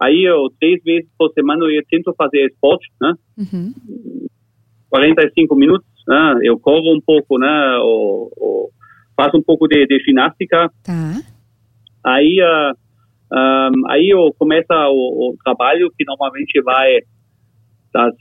Aí 0.01 0.25
eu, 0.25 0.49
três 0.61 0.83
vezes 0.85 1.09
por 1.19 1.33
semana, 1.33 1.65
eu 1.65 1.83
tento 1.91 2.15
fazer 2.17 2.47
esporte, 2.47 2.89
né? 3.01 3.15
Uhum. 3.37 3.75
45 4.91 5.55
minutos, 5.57 5.89
né? 6.07 6.39
Eu 6.43 6.59
corro 6.59 6.95
um 6.95 7.01
pouco, 7.01 7.39
né? 7.39 7.77
Ou, 7.79 8.33
ou 8.37 8.71
faço 9.17 9.37
um 9.37 9.43
pouco 9.43 9.67
de, 9.67 9.87
de 9.87 9.99
ginástica. 10.05 10.71
Tá. 10.85 11.21
Aí, 12.05 12.39
uh, 12.41 12.75
um, 13.33 13.91
aí 13.91 14.09
eu 14.11 14.33
começo 14.39 14.73
o, 14.73 15.31
o, 15.31 15.37
trabalho, 15.45 15.91
que 15.97 16.05
normalmente 16.05 16.63
vai 16.63 17.01
das, 17.93 18.15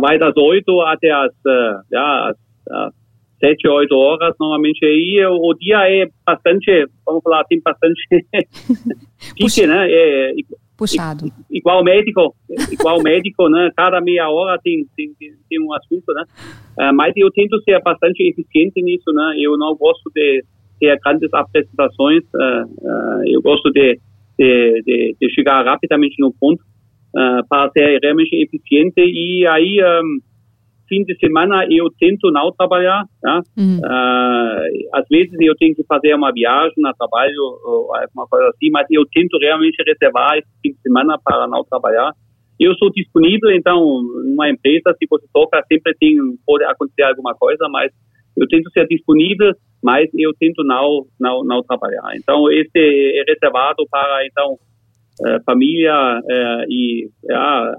vai 0.00 0.18
das 0.18 0.36
8 0.36 0.80
até 0.82 1.10
as, 1.10 1.32
uh, 1.32 1.82
já, 1.90 2.30
as, 2.30 2.36
as 2.70 2.94
7, 3.40 3.68
8 3.68 3.94
horas, 3.94 4.34
normalmente 4.38 4.84
aí 4.84 5.24
o 5.26 5.54
dia 5.54 5.78
é 5.88 6.08
bastante, 6.26 6.86
vamos 7.04 7.22
falar, 7.22 7.44
tem 7.44 7.60
bastante 7.62 8.00
pique, 9.36 9.66
né? 9.66 9.90
É, 9.90 10.32
Puxado. 10.76 11.32
Igual 11.50 11.82
médico, 11.82 12.34
igual 12.70 13.02
médico, 13.02 13.48
né? 13.48 13.70
Cada 13.74 14.00
meia 14.00 14.28
hora 14.28 14.60
tem, 14.62 14.86
tem, 14.94 15.10
tem 15.18 15.60
um 15.60 15.72
assunto, 15.72 16.12
né? 16.12 16.24
Uh, 16.78 16.94
mas 16.94 17.14
eu 17.16 17.30
tento 17.30 17.58
ser 17.62 17.80
bastante 17.82 18.22
eficiente 18.22 18.82
nisso, 18.82 19.10
né? 19.12 19.36
Eu 19.38 19.56
não 19.56 19.74
gosto 19.74 20.10
de 20.14 20.44
ter 20.78 20.98
grandes 21.00 21.32
apresentações, 21.32 22.22
uh, 22.34 22.64
uh, 22.64 23.22
eu 23.26 23.40
gosto 23.40 23.70
de, 23.70 23.98
de, 24.38 24.82
de, 24.84 25.16
de, 25.18 25.30
chegar 25.34 25.64
rapidamente 25.64 26.16
no 26.18 26.32
ponto 26.38 26.62
para 27.48 27.70
ser 27.70 27.98
realmente 28.02 28.36
eficiente 28.36 29.00
e 29.00 29.46
aí 29.46 29.78
um, 29.82 30.18
fim 30.88 31.04
de 31.04 31.16
semana 31.18 31.66
eu 31.70 31.90
tento 31.98 32.30
não 32.30 32.52
trabalhar, 32.52 33.04
tá? 33.20 33.40
Uhum. 33.56 33.78
Uh, 33.78 34.88
às 34.94 35.04
vezes 35.10 35.34
eu 35.40 35.54
tenho 35.56 35.74
que 35.74 35.84
fazer 35.84 36.14
uma 36.14 36.32
viagem 36.32 36.74
no 36.78 36.92
trabalho 36.94 37.40
alguma 37.94 38.26
coisa 38.28 38.48
assim, 38.48 38.70
mas 38.70 38.86
eu 38.90 39.04
tento 39.12 39.38
realmente 39.38 39.82
reservar 39.86 40.38
esse 40.38 40.48
fim 40.62 40.72
de 40.72 40.80
semana 40.80 41.18
para 41.22 41.46
não 41.46 41.64
trabalhar. 41.64 42.12
Eu 42.58 42.74
sou 42.76 42.90
disponível, 42.90 43.50
então, 43.50 44.02
numa 44.24 44.48
empresa, 44.48 44.94
se 44.98 45.06
você 45.08 45.26
toca, 45.32 45.62
sempre 45.70 45.94
tem, 46.00 46.16
pode 46.46 46.64
acontecer 46.64 47.02
alguma 47.02 47.34
coisa, 47.34 47.68
mas 47.70 47.92
eu 48.36 48.46
tento 48.48 48.70
ser 48.70 48.86
disponível, 48.86 49.52
mas 49.82 50.08
eu 50.14 50.32
tento 50.38 50.64
não, 50.64 51.04
não, 51.20 51.44
não 51.44 51.62
trabalhar. 51.62 52.16
Então, 52.16 52.50
esse 52.50 52.70
é 52.74 53.24
reservado 53.28 53.84
para, 53.90 54.26
então, 54.26 54.54
uh, 55.20 55.44
família 55.44 56.18
uh, 56.18 56.64
e 56.68 57.06
uh, 57.30 57.76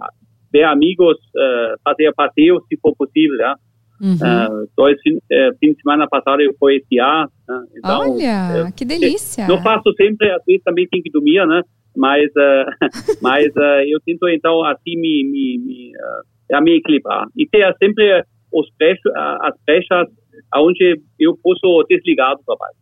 ver 0.52 0.64
amigos, 0.64 1.18
uh, 1.18 1.80
fazer 1.84 2.14
passeio 2.14 2.62
se 2.68 2.78
for 2.82 2.96
possível, 2.96 3.38
né? 3.38 3.56
Uhum. 4.00 4.14
Uh, 4.14 4.70
dois 4.78 5.00
fim, 5.02 5.16
uh, 5.16 5.58
fim 5.60 5.74
de 5.74 5.82
semana 5.82 6.08
passado 6.08 6.42
eu 6.42 6.54
fui 6.60 6.78
esquiar. 6.78 7.28
Né? 7.48 7.66
Então, 7.78 8.14
Olha, 8.14 8.72
que 8.76 8.86
delícia! 8.86 9.48
Não 9.48 9.62
faço 9.62 9.92
sempre, 9.96 10.30
às 10.32 10.44
vezes 10.46 10.64
também 10.64 10.88
tem 10.88 11.02
que 11.02 11.12
dormir, 11.12 11.46
né? 11.48 11.62
Mas, 11.96 12.30
mas 13.22 13.48
eu 13.88 14.00
tento 14.06 14.28
então 14.30 14.64
assim 14.66 14.96
me, 14.96 15.24
me, 15.24 15.58
me, 15.58 15.92
uh, 16.56 16.64
me 16.64 16.78
equilibrar. 16.78 17.26
E 17.36 17.48
ter 17.48 17.76
sempre 17.82 18.24
os 18.54 18.68
brechos, 18.78 19.12
as 19.16 19.54
brechas 19.66 20.08
onde 20.56 21.00
eu 21.20 21.38
posso 21.42 21.86
desligar 21.90 22.36
do 22.36 22.44
trabalho. 22.44 22.76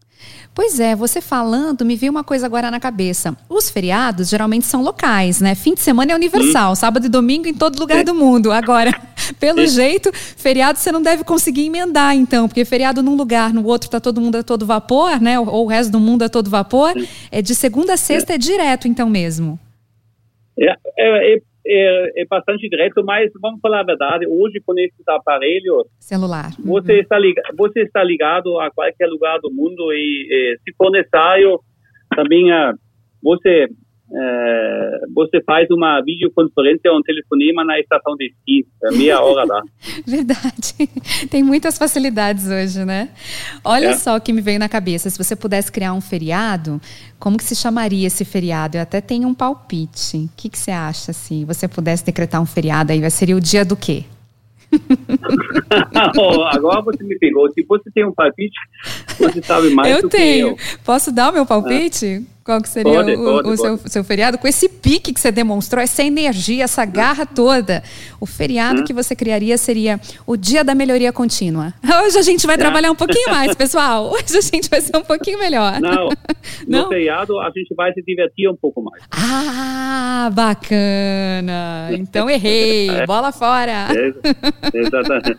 Pois 0.53 0.79
é, 0.79 0.95
você 0.95 1.19
falando, 1.19 1.83
me 1.83 1.97
veio 1.97 2.11
uma 2.11 2.23
coisa 2.23 2.45
agora 2.45 2.71
na 2.71 2.79
cabeça. 2.79 3.35
Os 3.49 3.69
feriados 3.69 4.29
geralmente 4.29 4.65
são 4.65 4.81
locais, 4.81 5.41
né? 5.41 5.53
Fim 5.53 5.73
de 5.73 5.81
semana 5.81 6.13
é 6.13 6.15
universal, 6.15 6.71
hum. 6.71 6.75
sábado 6.75 7.05
e 7.07 7.09
domingo 7.09 7.47
em 7.47 7.53
todo 7.53 7.77
lugar 7.77 8.05
do 8.05 8.15
mundo. 8.15 8.53
Agora, 8.53 8.91
pelo 9.37 9.65
jeito, 9.67 10.09
feriado 10.13 10.79
você 10.79 10.93
não 10.93 11.01
deve 11.01 11.25
conseguir 11.25 11.65
emendar, 11.65 12.15
então, 12.15 12.47
porque 12.47 12.63
feriado 12.63 13.03
num 13.03 13.17
lugar, 13.17 13.53
no 13.53 13.65
outro 13.65 13.89
tá 13.89 13.99
todo 13.99 14.21
mundo 14.21 14.37
a 14.37 14.43
todo 14.43 14.65
vapor, 14.65 15.19
né? 15.19 15.37
Ou, 15.37 15.47
ou 15.49 15.65
o 15.65 15.67
resto 15.67 15.91
do 15.91 15.99
mundo 15.99 16.23
a 16.23 16.29
todo 16.29 16.49
vapor. 16.49 16.93
É 17.29 17.41
de 17.41 17.53
segunda 17.53 17.95
a 17.95 17.97
sexta, 17.97 18.31
é, 18.31 18.35
é 18.35 18.37
direto, 18.37 18.87
então 18.87 19.09
mesmo. 19.09 19.59
É, 20.57 21.37
é, 21.65 21.75
é 21.75 22.05
é, 22.15 22.21
é, 22.21 22.25
bastante 22.25 22.69
direto, 22.69 23.03
mas 23.03 23.31
vamos 23.41 23.59
falar 23.59 23.81
a 23.81 23.85
verdade, 23.85 24.25
hoje 24.27 24.61
com 24.65 24.77
esses 24.77 25.07
aparelhos, 25.07 25.87
celular, 25.99 26.51
você, 26.63 26.93
uhum. 26.93 26.99
está 26.99 27.19
ligado, 27.19 27.55
você 27.57 27.81
está 27.81 28.03
ligado 28.03 28.59
a 28.59 28.71
qualquer 28.71 29.07
lugar 29.07 29.39
do 29.39 29.51
mundo 29.51 29.91
e, 29.93 30.27
e 30.29 30.57
se 30.63 30.75
for 30.77 30.91
necessário, 30.91 31.59
também 32.15 32.51
uh, 32.51 32.73
você 33.21 33.67
é, 34.11 34.99
você 35.13 35.41
faz 35.43 35.67
uma 35.71 35.99
videoconferência 36.01 36.91
ou 36.91 36.99
um 36.99 37.01
telefonema 37.01 37.65
na 37.65 37.79
estação 37.79 38.15
de 38.15 38.27
esqui, 38.27 38.67
é 38.83 38.91
meia 38.91 39.19
hora 39.19 39.45
lá. 39.45 39.61
Verdade. 40.05 40.87
Tem 41.29 41.43
muitas 41.43 41.77
facilidades 41.77 42.47
hoje, 42.47 42.85
né? 42.85 43.09
Olha 43.63 43.87
é. 43.87 43.93
só 43.93 44.15
o 44.15 44.21
que 44.21 44.31
me 44.31 44.41
veio 44.41 44.59
na 44.59 44.69
cabeça. 44.69 45.09
Se 45.09 45.17
você 45.17 45.35
pudesse 45.35 45.71
criar 45.71 45.93
um 45.93 46.01
feriado, 46.01 46.79
como 47.19 47.37
que 47.37 47.43
se 47.43 47.55
chamaria 47.55 48.07
esse 48.07 48.23
feriado? 48.23 48.77
Eu 48.77 48.81
até 48.81 49.01
tenho 49.01 49.27
um 49.27 49.33
palpite. 49.33 50.17
O 50.17 50.29
que, 50.37 50.49
que 50.49 50.57
você 50.57 50.71
acha 50.71 51.11
se 51.11 51.43
você 51.43 51.67
pudesse 51.67 52.05
decretar 52.05 52.41
um 52.41 52.45
feriado 52.45 52.91
aí? 52.91 53.09
Seria 53.09 53.35
o 53.35 53.41
dia 53.41 53.65
do 53.65 53.75
quê? 53.75 54.03
agora 56.51 56.81
você 56.81 57.03
me 57.03 57.17
pegou. 57.17 57.49
Se 57.51 57.63
você 57.63 57.89
tem 57.91 58.05
um 58.05 58.13
palpite, 58.13 58.59
você 59.17 59.41
sabe 59.41 59.69
mais 59.71 59.95
eu 59.95 60.03
do 60.03 60.09
tenho. 60.09 60.55
que 60.55 60.63
eu. 60.63 60.79
Posso 60.83 61.11
dar 61.11 61.31
o 61.31 61.33
meu 61.33 61.45
palpite? 61.45 62.25
Qual 62.45 62.61
que 62.61 62.69
seria 62.69 62.93
pode, 62.93 63.11
o, 63.13 63.23
pode, 63.23 63.49
o 63.49 63.57
seu, 63.57 63.77
seu, 63.87 64.03
feriado? 64.03 64.37
Com 64.37 64.47
esse 64.47 64.69
pique 64.69 65.11
que 65.11 65.19
você 65.19 65.31
demonstrou, 65.31 65.81
essa 65.81 66.03
energia, 66.03 66.65
essa 66.65 66.85
garra 66.85 67.25
toda. 67.25 67.81
O 68.21 68.27
feriado 68.27 68.81
hum. 68.81 68.83
que 68.83 68.93
você 68.93 69.15
criaria 69.15 69.57
seria 69.57 69.99
o 70.27 70.37
dia 70.37 70.63
da 70.63 70.75
melhoria 70.75 71.11
contínua. 71.11 71.73
Hoje 72.05 72.19
a 72.19 72.21
gente 72.21 72.45
vai 72.45 72.53
é. 72.53 72.59
trabalhar 72.59 72.91
um 72.91 72.95
pouquinho 72.95 73.31
mais, 73.31 73.55
pessoal. 73.57 74.11
Hoje 74.11 74.37
a 74.37 74.41
gente 74.41 74.69
vai 74.69 74.79
ser 74.79 74.95
um 74.95 75.01
pouquinho 75.01 75.39
melhor. 75.39 75.81
Não, 75.81 76.09
Não? 76.67 76.83
no 76.83 76.89
feriado 76.89 77.39
a 77.39 77.47
gente 77.47 77.73
vai 77.73 77.91
se 77.93 78.03
divertir 78.03 78.47
um 78.47 78.55
pouco 78.55 78.79
mais. 78.79 79.03
Ah, 79.09 80.29
bacana. 80.31 81.89
Então 81.93 82.29
errei. 82.29 82.91
É. 82.91 83.07
Bola 83.07 83.31
fora. 83.31 83.87
É, 83.91 84.13
exatamente. 84.71 85.35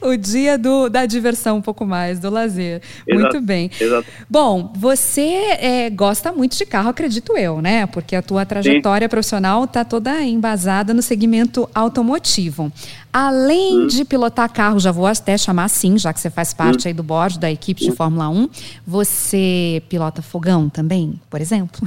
o 0.00 0.16
dia 0.16 0.56
do, 0.56 0.88
da 0.88 1.04
diversão 1.04 1.58
um 1.58 1.62
pouco 1.62 1.84
mais, 1.84 2.18
do 2.18 2.30
lazer. 2.30 2.80
Exato, 3.06 3.20
Muito 3.20 3.40
bem. 3.42 3.70
Exato. 3.78 4.08
Bom, 4.30 4.72
você 4.74 5.20
é, 5.60 5.89
gosta 5.90 6.32
muito 6.32 6.56
de 6.56 6.64
carro, 6.64 6.88
acredito 6.88 7.36
eu, 7.36 7.60
né? 7.60 7.86
Porque 7.86 8.16
a 8.16 8.22
tua 8.22 8.46
trajetória 8.46 9.06
Sim. 9.06 9.10
profissional 9.10 9.64
está 9.64 9.84
toda 9.84 10.22
embasada 10.22 10.94
no 10.94 11.02
segmento 11.02 11.68
automotivo. 11.74 12.72
Além 13.12 13.80
hum. 13.80 13.86
de 13.86 14.04
pilotar 14.04 14.52
carro, 14.52 14.78
já 14.78 14.92
vou 14.92 15.06
até 15.06 15.36
chamar 15.36 15.64
assim, 15.64 15.98
já 15.98 16.12
que 16.12 16.20
você 16.20 16.30
faz 16.30 16.54
parte 16.54 16.86
hum. 16.86 16.88
aí 16.88 16.94
do 16.94 17.02
board 17.02 17.38
da 17.38 17.50
equipe 17.50 17.80
de 17.80 17.90
hum. 17.90 17.96
Fórmula 17.96 18.28
1, 18.28 18.48
você 18.86 19.82
pilota 19.88 20.22
fogão 20.22 20.68
também, 20.68 21.20
por 21.28 21.40
exemplo? 21.40 21.80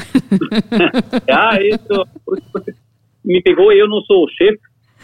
ah, 1.31 1.57
isso 1.61 2.07
me 3.23 3.41
pegou, 3.41 3.71
eu 3.71 3.87
não 3.87 4.01
sou 4.01 4.27
chefe, 4.29 4.59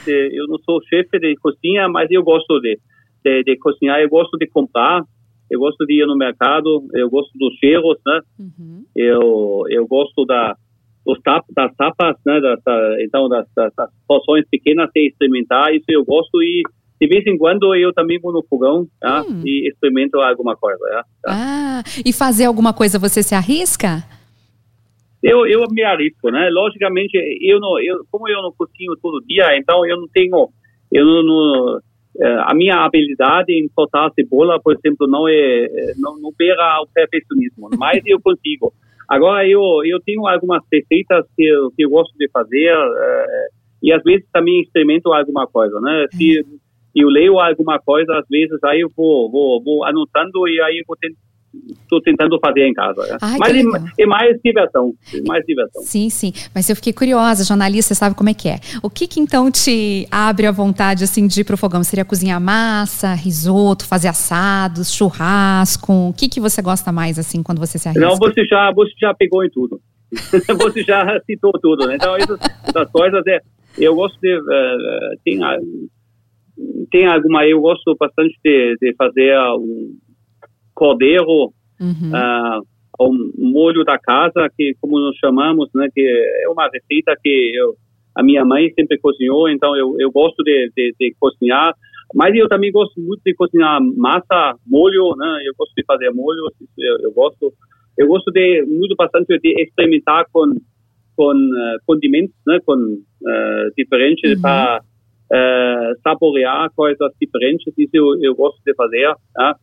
eu 0.08 0.48
não 0.48 0.58
sou 0.60 0.82
chefe 0.84 1.20
de 1.20 1.36
cozinha, 1.38 1.88
mas 1.88 2.10
eu 2.12 2.24
gosto 2.24 2.60
de, 2.60 2.78
de, 3.24 3.44
de 3.44 3.58
cozinhar, 3.58 4.00
eu 4.00 4.10
gosto 4.10 4.38
de 4.38 4.48
comprar, 4.48 5.04
eu 5.50 5.60
gosto 5.60 5.86
de 5.86 6.02
ir 6.02 6.06
no 6.06 6.16
mercado, 6.16 6.88
eu 6.94 7.10
gosto 7.10 7.32
dos 7.38 7.54
cheiros, 7.56 7.98
né? 8.06 8.22
Uhum. 8.40 8.86
Eu, 8.96 9.64
eu 9.70 9.88
gosto 9.88 10.26
da, 10.26 10.56
dos 11.06 11.20
tap, 11.22 11.46
das 11.56 11.76
tapas, 11.76 12.16
né? 12.26 12.40
Das, 12.40 12.60
então, 13.02 13.28
das, 13.28 13.48
das, 13.56 13.74
das 13.76 13.90
porções 14.08 14.46
pequenas 14.50 14.90
de 14.94 15.08
experimentar, 15.08 15.74
isso 15.74 15.86
eu 15.90 16.06
gosto 16.06 16.42
e 16.44 16.64
de 17.02 17.08
vez 17.08 17.26
em 17.26 17.38
quando 17.38 17.74
eu 17.76 17.94
também 17.94 18.20
vou 18.20 18.34
no 18.34 18.44
fogão 18.44 18.86
tá? 19.00 19.22
Hum. 19.22 19.42
e 19.46 19.70
experimento 19.70 20.20
alguma 20.20 20.56
coisa. 20.56 20.80
Tá? 20.90 21.06
Ah, 21.26 21.84
e 22.06 22.12
fazer 22.12 22.46
alguma 22.46 22.74
coisa 22.74 23.00
você 23.00 23.24
se 23.24 23.34
arrisca? 23.34 24.04
Eu, 25.24 25.46
eu 25.48 25.66
me 25.72 25.82
arrisco, 25.82 26.30
né? 26.30 26.50
Logicamente, 26.50 27.18
eu 27.42 27.60
não, 27.60 27.80
eu, 27.80 28.06
como 28.12 28.28
eu 28.30 28.42
não 28.42 28.54
cozinho 28.58 28.96
todo 29.02 29.26
dia, 29.26 29.58
então 29.58 29.86
eu 29.86 29.98
não 29.98 30.08
tenho, 30.14 30.50
eu 30.92 31.06
não, 31.06 31.24
não 31.24 31.80
a 32.22 32.54
minha 32.54 32.84
habilidade 32.84 33.54
em 33.54 33.70
soltar 33.70 34.12
cebola, 34.14 34.60
por 34.62 34.76
exemplo, 34.76 35.08
não 35.08 35.28
é 35.28 35.94
não, 35.98 36.20
não 36.20 36.32
beira 36.38 36.64
ao 36.64 36.88
perfeccionismo, 36.88 37.70
mas 37.78 38.02
eu 38.06 38.20
consigo. 38.22 38.74
Agora 39.08 39.48
eu 39.48 39.62
eu 39.86 40.00
tenho 40.02 40.28
algumas 40.28 40.62
receitas 40.72 41.26
que 41.36 41.46
eu, 41.46 41.72
que 41.72 41.86
eu 41.86 41.90
gosto 41.90 42.16
de 42.18 42.30
fazer 42.30 42.76
uh, 42.76 43.50
e 43.82 43.94
às 43.94 44.04
vezes 44.04 44.26
também 44.34 44.62
experimento 44.62 45.12
alguma 45.14 45.48
coisa, 45.48 45.80
né? 45.80 46.06
Se 46.12 46.46
eu 46.96 47.08
leio 47.08 47.40
alguma 47.40 47.80
coisa, 47.80 48.18
às 48.18 48.28
vezes 48.30 48.62
aí 48.64 48.82
eu 48.82 48.90
vou 48.96 49.32
vou, 49.32 49.64
vou 49.64 49.86
anotando 49.86 50.48
e 50.48 50.62
aí 50.62 50.84
vou 50.86 50.98
estou 51.82 52.02
tentando 52.02 52.40
fazer 52.40 52.68
em 52.68 52.74
casa. 52.74 53.02
Né? 53.02 53.18
Ai, 53.22 53.38
Mas 53.40 53.56
é, 53.56 54.04
é, 54.04 54.06
mais 54.06 54.38
diversão, 54.44 54.94
é 55.14 55.22
mais 55.28 55.46
diversão. 55.46 55.82
Sim, 55.82 56.10
sim. 56.10 56.32
Mas 56.54 56.70
eu 56.70 56.76
fiquei 56.76 56.94
curiosa, 56.94 57.44
jornalista, 57.44 57.96
sabe 57.96 58.16
como 58.16 58.30
é 58.30 58.34
que 58.34 58.50
é? 58.50 58.60
O 58.84 58.90
que 58.90 59.08
que 59.08 59.20
então 59.20 59.52
te 59.52 60.08
abre 60.12 60.46
a 60.46 60.52
vontade 60.52 61.04
assim 61.04 61.28
de 61.28 61.42
ir 61.42 61.44
pro 61.44 61.58
fogão? 61.58 61.84
Seria 61.84 62.06
cozinhar 62.06 62.40
massa, 62.40 63.14
risoto, 63.14 63.86
fazer 63.86 64.08
assados, 64.08 64.94
churrasco? 64.94 66.10
O 66.10 66.14
que 66.14 66.30
que 66.30 66.40
você 66.40 66.62
gosta 66.62 66.92
mais 66.92 67.18
assim 67.18 67.42
quando 67.42 67.60
você 67.60 67.78
se 67.78 67.88
arrisca? 67.88 68.06
Não, 68.06 68.16
você 68.18 68.46
já, 68.46 68.72
você 68.72 68.92
já 69.00 69.14
pegou 69.14 69.44
em 69.44 69.50
tudo. 69.50 69.80
você 70.12 70.84
já 70.84 71.20
citou 71.26 71.52
tudo, 71.54 71.88
né? 71.88 71.96
Então 71.96 72.16
essas, 72.16 72.40
essas 72.68 72.92
coisas 72.92 73.26
é, 73.28 73.40
eu 73.78 73.96
gosto 73.96 74.20
de 74.20 74.36
uh, 74.36 75.20
tem 75.24 75.40
tem 76.92 77.08
alguma 77.08 77.46
eu 77.46 77.62
gosto 77.62 77.96
bastante 77.98 78.36
de, 78.44 78.76
de 78.82 78.96
fazer 78.96 79.38
um 79.58 79.98
cordeiro, 80.80 81.52
uhum. 81.80 82.12
uh, 82.14 82.64
o 83.00 83.14
molho 83.38 83.84
da 83.84 84.00
casa, 84.00 84.50
que 84.56 84.74
como 84.82 84.98
nós 85.00 85.16
chamamos, 85.18 85.70
né, 85.76 85.88
que 85.94 86.02
é 86.02 86.50
uma 86.50 86.70
receita 86.72 87.14
que 87.22 87.52
eu, 87.56 87.76
a 88.16 88.24
minha 88.24 88.46
mãe 88.46 88.72
sempre 88.74 88.98
cozinhou, 88.98 89.50
então 89.50 89.76
eu, 89.76 89.96
eu 90.00 90.10
gosto 90.12 90.42
de, 90.44 90.72
de, 90.76 90.96
de, 91.00 91.16
cozinhar, 91.20 91.74
mas 92.16 92.34
eu 92.36 92.48
também 92.48 92.72
gosto 92.72 93.00
muito 93.00 93.22
de 93.26 93.34
cozinhar 93.36 93.80
massa, 93.98 94.56
molho, 94.66 95.16
né, 95.18 95.44
eu 95.46 95.54
gosto 95.58 95.74
de 95.76 95.84
fazer 95.86 96.10
molho, 96.12 96.40
eu, 96.78 97.00
eu 97.04 97.12
gosto, 97.12 97.54
eu 97.98 98.08
gosto 98.08 98.32
de 98.32 98.64
muito 98.64 98.96
bastante 98.96 99.38
de 99.38 99.62
experimentar 99.62 100.26
com 100.32 100.56
com 101.20 101.34
uh, 101.36 101.78
condimentos, 101.86 102.34
né, 102.48 102.60
com 102.66 102.76
uh, 102.76 103.74
diferentes 103.78 104.36
uhum. 104.36 104.42
para 104.42 104.80
uh, 104.80 106.00
saborear 106.02 106.72
coisas 106.74 107.12
diferentes, 107.22 107.74
isso 107.78 107.92
eu, 107.94 108.24
eu 108.24 108.34
gosto 108.34 108.62
de 108.66 108.74
fazer, 108.74 109.14
tá? 109.34 109.54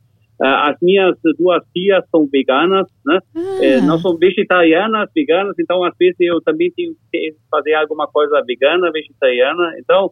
Ah, 0.41 0.71
as 0.71 0.77
minhas 0.83 1.17
duas 1.39 1.63
tias 1.75 2.05
são 2.11 2.29
veganas, 2.31 2.87
né? 3.05 3.19
Ah. 3.35 3.65
É, 3.65 3.81
não 3.81 3.99
são 3.99 4.17
vegetarianas, 4.19 5.09
veganas, 5.15 5.55
então 5.59 5.83
às 5.83 5.95
vezes 5.99 6.17
eu 6.21 6.41
também 6.43 6.71
tenho 6.73 6.95
que 7.11 7.35
fazer 7.51 7.75
alguma 7.75 8.07
coisa 8.07 8.43
vegana, 8.47 8.91
vegetariana, 8.93 9.73
então 9.79 10.11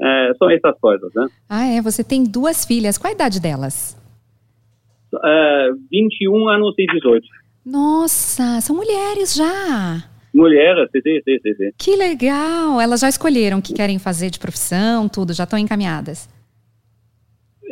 é, 0.00 0.32
são 0.38 0.50
essas 0.50 0.78
coisas, 0.78 1.10
né? 1.14 1.26
Ah, 1.48 1.66
é? 1.66 1.82
Você 1.82 2.04
tem 2.04 2.24
duas 2.24 2.64
filhas, 2.64 2.96
qual 2.98 3.10
a 3.10 3.14
idade 3.14 3.40
delas? 3.40 4.00
Uh, 5.12 5.74
21 5.90 6.48
anos 6.48 6.74
e 6.78 6.86
18. 6.86 7.26
Nossa, 7.64 8.60
são 8.60 8.76
mulheres 8.76 9.34
já! 9.34 10.04
Mulheres, 10.34 10.90
sim, 10.90 11.00
sim, 11.02 11.38
sim, 11.42 11.54
sim. 11.54 11.70
Que 11.78 11.96
legal! 11.96 12.80
Elas 12.80 13.00
já 13.00 13.08
escolheram 13.08 13.58
o 13.58 13.62
que 13.62 13.72
querem 13.72 13.98
fazer 13.98 14.30
de 14.30 14.38
profissão, 14.38 15.08
tudo, 15.08 15.32
já 15.32 15.44
estão 15.44 15.58
encaminhadas. 15.58 16.28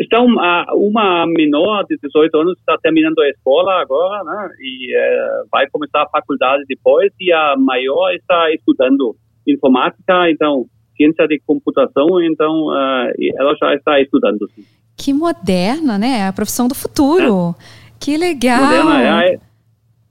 Então, 0.00 0.24
uma 0.24 1.26
menor 1.26 1.84
de 1.84 1.98
18 2.02 2.36
anos 2.36 2.58
está 2.58 2.76
terminando 2.78 3.18
a 3.20 3.28
escola 3.28 3.80
agora, 3.80 4.24
né? 4.24 4.50
E 4.60 4.94
é, 4.96 5.42
vai 5.50 5.68
começar 5.70 6.02
a 6.02 6.08
faculdade 6.08 6.64
depois. 6.68 7.12
E 7.20 7.32
a 7.32 7.54
maior 7.58 8.12
está 8.14 8.50
estudando 8.52 9.14
informática, 9.46 10.30
então 10.30 10.66
ciência 10.96 11.26
de 11.26 11.40
computação. 11.46 12.22
Então, 12.22 12.68
uh, 12.68 13.12
ela 13.36 13.54
já 13.60 13.74
está 13.74 14.00
estudando. 14.00 14.48
Sim. 14.54 14.64
Que 14.96 15.12
moderna, 15.12 15.98
né? 15.98 16.26
A 16.26 16.32
profissão 16.32 16.68
do 16.68 16.74
futuro. 16.74 17.54
É. 17.58 17.82
Que 18.00 18.16
legal. 18.16 18.62
Moderna, 18.62 19.24
é, 19.24 19.38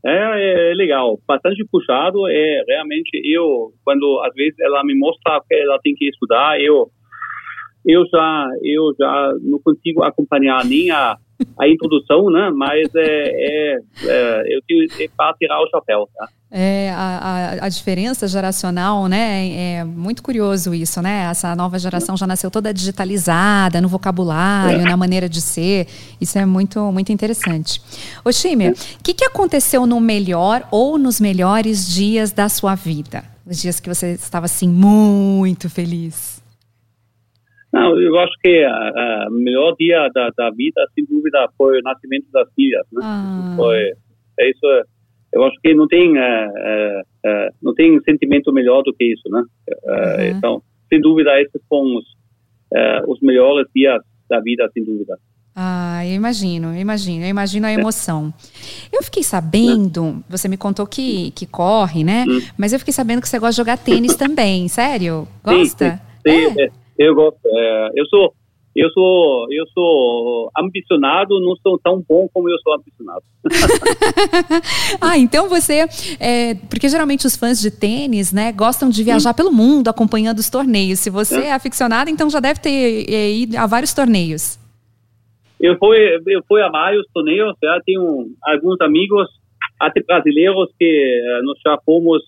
é, 0.05 0.71
é, 0.71 0.73
legal, 0.73 1.19
bastante 1.27 1.63
puxado. 1.71 2.27
É 2.27 2.63
realmente 2.67 3.09
eu 3.25 3.71
quando 3.83 4.21
às 4.25 4.33
vezes 4.33 4.59
ela 4.59 4.83
me 4.83 4.97
mostra 4.97 5.41
que 5.47 5.55
ela 5.55 5.79
tem 5.83 5.93
que 5.93 6.07
estudar, 6.09 6.59
eu 6.59 6.89
eu 7.85 8.05
já 8.07 8.47
eu 8.63 8.93
já 8.97 9.33
não 9.41 9.59
consigo 9.59 10.03
acompanhar 10.03 10.63
nem 10.65 10.91
a, 10.91 11.17
a 11.59 11.67
introdução, 11.67 12.29
né? 12.29 12.51
Mas 12.53 12.93
é, 12.95 13.01
é, 13.03 13.79
é 14.05 14.55
eu 14.55 14.61
tenho 14.67 14.85
é 14.99 15.07
para 15.15 15.33
tirar 15.33 15.61
o 15.61 15.69
chapéu, 15.69 16.07
tá? 16.15 16.29
É, 16.53 16.91
a, 16.93 17.59
a, 17.61 17.69
diferença 17.69 18.27
geracional, 18.27 19.07
né? 19.07 19.77
É 19.77 19.83
muito 19.85 20.21
curioso 20.21 20.73
isso, 20.73 21.01
né? 21.01 21.29
Essa 21.31 21.55
nova 21.55 21.79
geração 21.79 22.17
já 22.17 22.27
nasceu 22.27 22.51
toda 22.51 22.73
digitalizada 22.73 23.79
no 23.79 23.87
vocabulário, 23.87 24.81
é. 24.81 24.83
na 24.83 24.97
maneira 24.97 25.29
de 25.29 25.39
ser. 25.39 25.87
Isso 26.19 26.37
é 26.37 26.45
muito, 26.45 26.79
muito 26.91 27.09
interessante. 27.09 27.81
Ô, 28.25 28.33
Chime, 28.33 28.71
o 28.71 28.75
que, 29.01 29.13
que 29.13 29.23
aconteceu 29.23 29.85
no 29.85 30.01
melhor 30.01 30.67
ou 30.69 30.97
nos 30.97 31.21
melhores 31.21 31.87
dias 31.87 32.33
da 32.33 32.49
sua 32.49 32.75
vida? 32.75 33.23
Os 33.45 33.61
dias 33.61 33.79
que 33.79 33.87
você 33.87 34.11
estava, 34.11 34.45
assim, 34.45 34.67
muito 34.67 35.69
feliz? 35.69 36.40
Não, 37.73 37.99
eu 37.99 38.19
acho 38.19 38.33
que 38.43 38.65
o 38.65 39.31
melhor 39.31 39.75
dia 39.79 40.09
da, 40.13 40.29
da, 40.37 40.49
vida, 40.51 40.85
sem 40.93 41.05
dúvida, 41.05 41.47
foi 41.57 41.79
o 41.79 41.83
nascimento 41.83 42.25
das 42.31 42.47
filhas. 42.53 42.85
Né? 42.91 43.01
Ah. 43.03 43.53
Foi, 43.55 43.93
é 44.39 44.49
isso. 44.49 44.65
Eu 45.33 45.43
acho 45.45 45.55
que 45.61 45.73
não 45.73 45.87
tem, 45.87 46.13
não 47.61 47.73
tem 47.73 47.97
sentimento 48.01 48.51
melhor 48.51 48.83
do 48.83 48.93
que 48.93 49.05
isso, 49.13 49.29
né? 49.29 49.41
Uhum. 49.85 50.37
Então, 50.37 50.61
sem 50.89 50.99
dúvida, 50.99 51.41
esses 51.41 51.61
foram 51.69 51.95
os, 51.95 52.05
os 53.07 53.21
melhores 53.21 53.65
dias 53.73 54.01
da 54.29 54.41
vida, 54.41 54.69
sem 54.73 54.83
dúvida. 54.83 55.17
Ah, 55.55 56.05
eu 56.05 56.13
imagino, 56.13 56.73
eu 56.73 56.79
imagino, 56.79 57.25
eu 57.25 57.29
imagino 57.29 57.67
a 57.67 57.71
emoção. 57.71 58.33
Eu 58.91 59.03
fiquei 59.03 59.21
sabendo, 59.21 60.23
você 60.29 60.47
me 60.47 60.55
contou 60.55 60.87
que, 60.87 61.31
que 61.31 61.45
corre, 61.45 62.03
né? 62.03 62.25
Hum. 62.27 62.39
Mas 62.57 62.71
eu 62.71 62.79
fiquei 62.79 62.93
sabendo 62.93 63.21
que 63.21 63.27
você 63.27 63.37
gosta 63.37 63.51
de 63.51 63.57
jogar 63.57 63.77
tênis 63.77 64.15
também, 64.15 64.69
sério? 64.69 65.27
Gosta? 65.43 66.01
Sim, 66.25 66.31
sim, 66.31 66.53
sim. 66.53 66.80
Eu 66.97 67.15
gosto. 67.15 67.39
É, 67.45 67.89
eu 67.95 68.05
sou 68.07 68.33
eu 68.73 68.89
sou 68.91 69.47
eu 69.51 69.65
sou 69.73 70.51
ambicionado, 70.57 71.39
não 71.41 71.55
sou 71.57 71.77
tão 71.79 72.03
bom 72.07 72.27
como 72.33 72.49
eu 72.49 72.57
sou 72.59 72.73
ambicionado. 72.73 73.21
ah, 75.01 75.17
então 75.17 75.49
você, 75.49 75.85
é, 76.19 76.55
porque 76.69 76.87
geralmente 76.87 77.27
os 77.27 77.35
fãs 77.35 77.59
de 77.59 77.69
tênis, 77.69 78.31
né, 78.31 78.51
gostam 78.53 78.89
de 78.89 79.03
viajar 79.03 79.31
hum. 79.31 79.35
pelo 79.35 79.51
mundo 79.51 79.89
acompanhando 79.89 80.39
os 80.39 80.49
torneios. 80.49 80.99
Se 80.99 81.09
você 81.09 81.41
é, 81.41 81.47
é 81.47 81.53
aficionado, 81.53 82.09
então 82.09 82.29
já 82.29 82.39
deve 82.39 82.61
ter 82.61 83.09
é, 83.09 83.31
ido 83.31 83.57
a 83.57 83.67
vários 83.67 83.93
torneios. 83.93 84.57
Eu 85.59 85.77
fui 85.77 85.97
eu 86.27 86.41
fui 86.47 86.61
a 86.61 86.69
vários 86.69 87.05
torneios, 87.13 87.53
já 87.61 87.79
tenho 87.85 88.27
alguns 88.41 88.79
amigos 88.79 89.27
até 89.79 90.01
brasileiros 90.01 90.69
que 90.79 91.41
nós 91.43 91.57
já 91.65 91.77
fomos, 91.85 92.23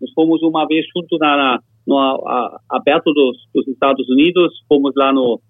nós 0.00 0.12
fomos 0.14 0.42
uma 0.42 0.66
vez 0.66 0.86
junto 0.94 1.18
na, 1.18 1.36
na 1.36 1.60
no 1.86 1.98
a, 1.98 2.60
aberto 2.70 3.12
dos, 3.12 3.36
dos, 3.54 3.68
Estados 3.68 4.08
Unidos, 4.08 4.52
fomos 4.68 4.92
lá 4.96 5.12
no 5.12 5.40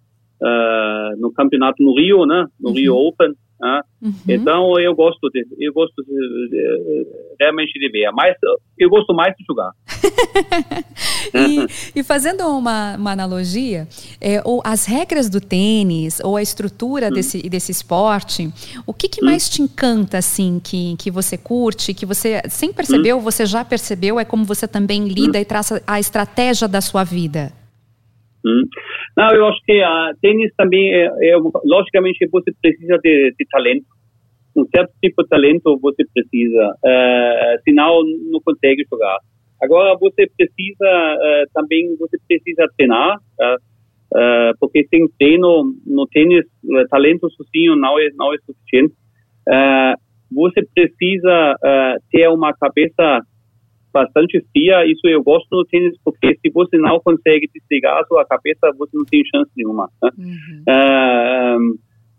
no 1.18 1.32
campeonato 1.32 1.82
no 1.82 1.96
Rio, 1.96 2.26
né, 2.26 2.46
no 2.60 2.68
uhum. 2.68 2.74
Rio 2.74 2.94
Open, 2.94 3.32
né? 3.58 3.80
Uhum. 4.02 4.12
Então 4.28 4.78
eu 4.78 4.94
gosto 4.94 5.30
de, 5.30 5.46
eu 5.58 5.72
gosto 5.72 6.02
de, 6.04 6.48
de, 6.50 7.06
realmente 7.40 7.72
de 7.78 7.88
ver, 7.88 8.10
mas 8.12 8.36
eu 8.78 8.90
gosto 8.90 9.14
mais 9.14 9.34
de 9.34 9.44
jogar. 9.48 9.70
e, 11.34 12.00
e, 12.00 12.02
fazendo 12.02 12.46
uma, 12.46 12.96
uma 12.96 13.12
analogia, 13.12 13.86
é, 14.20 14.40
ou 14.44 14.60
as 14.64 14.86
regras 14.86 15.28
do 15.28 15.40
tênis 15.40 16.20
ou 16.20 16.36
a 16.36 16.42
estrutura 16.42 17.08
hum. 17.08 17.12
desse, 17.12 17.42
desse 17.48 17.72
esporte, 17.72 18.48
o 18.86 18.92
que, 18.92 19.08
que 19.08 19.22
hum. 19.22 19.26
mais 19.26 19.48
te 19.48 19.62
encanta 19.62 20.18
assim 20.18 20.60
que, 20.62 20.96
que 20.96 21.10
você 21.10 21.36
curte, 21.36 21.94
que 21.94 22.06
você 22.06 22.42
sem 22.48 22.72
perceber 22.72 23.14
hum. 23.14 23.20
você 23.20 23.46
já 23.46 23.64
percebeu 23.64 24.18
é 24.18 24.24
como 24.24 24.44
você 24.44 24.66
também 24.66 25.08
lida 25.08 25.40
e 25.40 25.44
traça 25.44 25.82
a 25.86 25.98
estratégia 26.00 26.68
da 26.68 26.80
sua 26.80 27.04
vida? 27.04 27.52
Não, 29.16 29.34
eu 29.34 29.46
acho 29.46 29.58
que 29.64 29.80
a 29.82 30.12
tênis 30.20 30.52
também 30.56 30.92
é, 30.92 31.06
é 31.06 31.36
logicamente 31.64 32.28
você 32.30 32.52
precisa 32.60 32.98
de, 32.98 33.34
de, 33.38 33.46
talento, 33.50 33.86
um 34.54 34.64
certo 34.74 34.92
tipo 35.02 35.22
de 35.22 35.28
talento 35.28 35.78
você 35.80 36.04
precisa, 36.14 36.68
uh, 36.68 37.62
senão 37.64 38.02
não 38.30 38.40
consegue 38.44 38.84
jogar. 38.90 39.18
Agora 39.62 39.96
você 39.98 40.26
precisa 40.36 40.84
uh, 40.84 41.50
também 41.54 41.96
você 41.98 42.18
precisa 42.28 42.66
treinar, 42.76 43.16
uh, 43.18 44.58
porque 44.60 44.86
sem 44.88 45.08
treino 45.18 45.74
no 45.86 46.06
tênis 46.06 46.44
talento 46.90 47.28
sozinho 47.30 47.76
não 47.76 47.98
é 47.98 48.08
não 48.14 48.32
é 48.32 48.38
suficiente. 48.38 48.94
você 50.30 50.62
precisa 50.74 51.56
ter 52.10 52.28
uma 52.28 52.52
cabeça 52.54 53.20
bastante 53.96 54.44
fria. 54.52 54.84
Isso 54.86 55.06
eu 55.06 55.22
gosto 55.22 55.48
no 55.50 55.64
tênis, 55.64 55.96
porque 56.04 56.36
se 56.36 56.50
você 56.52 56.76
não 56.76 57.00
consegue 57.00 57.48
desligar 57.54 57.98
a 57.98 58.06
sua 58.06 58.24
cabeça, 58.26 58.72
você 58.76 58.90
não 58.94 59.04
tem 59.04 59.22
chance 59.24 59.50
nenhuma. 59.56 59.88
Né? 60.02 60.10
Uhum. 60.18 61.70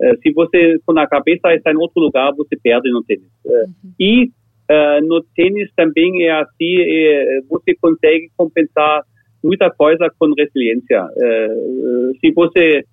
Uh, 0.02 0.18
se 0.22 0.32
você, 0.32 0.80
quando 0.86 1.00
a 1.00 1.08
cabeça 1.08 1.54
está 1.54 1.72
em 1.72 1.78
outro 1.78 2.02
lugar, 2.02 2.34
você 2.36 2.56
perde 2.62 2.90
no 2.92 3.04
tênis. 3.04 3.30
Uhum. 3.46 3.94
E 4.00 4.32
uh, 4.72 5.08
no 5.08 5.24
tênis 5.36 5.70
também 5.76 6.24
é 6.26 6.32
assim, 6.32 6.78
é, 6.80 7.40
você 7.50 7.76
consegue 7.82 8.30
compensar 8.38 9.02
muita 9.44 9.70
coisa 9.72 10.10
com 10.18 10.34
resiliência. 10.38 11.04
Uh, 11.04 12.18
se 12.20 12.32
você 12.32 12.84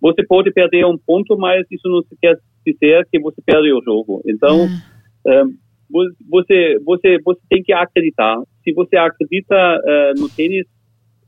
você 0.00 0.24
pode 0.24 0.52
perder 0.52 0.86
um 0.86 0.96
ponto, 0.96 1.36
mas 1.36 1.66
isso 1.72 1.88
não 1.88 2.00
quer 2.22 2.38
dizer 2.64 3.04
que 3.10 3.18
você 3.18 3.42
perde 3.44 3.72
o 3.72 3.82
jogo. 3.82 4.22
Então, 4.24 4.60
uhum 4.60 5.58
você, 6.30 6.78
você, 6.84 7.18
você 7.24 7.40
tem 7.48 7.62
que 7.62 7.72
acreditar. 7.72 8.36
Se 8.62 8.72
você 8.72 8.96
acredita 8.96 9.54
uh, 9.54 10.20
no 10.20 10.28
tênis, 10.28 10.66